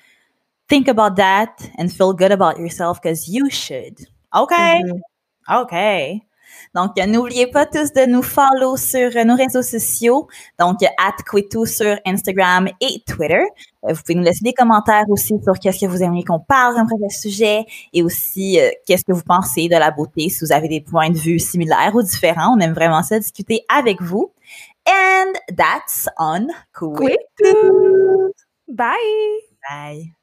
think 0.69 0.87
about 0.89 1.15
that 1.17 1.55
and 1.79 1.89
feel 1.89 2.13
good 2.15 2.31
about 2.33 2.59
yourself 2.61 3.01
because 3.01 3.27
you 3.27 3.49
should. 3.51 4.07
OK? 4.35 4.53
Mhm. 4.53 5.01
OK. 5.49 6.21
Donc, 6.75 6.97
n'oubliez 6.97 7.47
pas 7.47 7.67
tous 7.67 7.93
de 7.93 8.07
nous 8.07 8.23
follow 8.23 8.77
sur 8.77 9.11
nos 9.25 9.37
réseaux 9.37 9.63
sociaux. 9.63 10.29
Donc, 10.59 10.83
at 10.83 11.23
Quito 11.31 11.67
sur 11.67 11.99
Instagram 12.07 12.69
et 12.81 13.03
Twitter. 13.07 13.45
Euh, 13.85 13.93
vous 13.93 14.01
pouvez 14.03 14.15
nous 14.15 14.23
laisser 14.23 14.45
des 14.45 14.53
commentaires 14.53 15.05
aussi 15.09 15.35
sur 15.43 15.59
qu'est-ce 15.59 15.81
que 15.81 15.87
vous 15.87 16.03
aimeriez 16.03 16.25
qu'on 16.25 16.41
parle 16.41 16.75
comme 16.75 16.87
premier 16.87 17.09
sujet 17.09 17.65
et 17.93 18.03
aussi 18.03 18.61
euh, 18.61 18.71
qu'est-ce 18.87 19.05
que 19.05 19.13
vous 19.13 19.23
pensez 19.23 19.69
de 19.69 19.77
la 19.77 19.91
beauté, 19.91 20.29
si 20.29 20.45
vous 20.45 20.53
avez 20.53 20.69
des 20.69 20.81
points 20.81 21.11
de 21.11 21.19
vue 21.19 21.39
similaires 21.39 21.93
ou 21.95 22.03
différents. 22.03 22.55
On 22.57 22.61
aime 22.61 22.75
vraiment 22.75 23.03
ça 23.03 23.19
discuter 23.19 23.65
avec 23.69 24.03
vous. 24.03 24.33
And 24.87 25.33
that's 25.57 26.09
on. 26.19 26.49
Quito. 26.75 28.33
Bye! 28.69 28.97
Bye. 29.69 30.15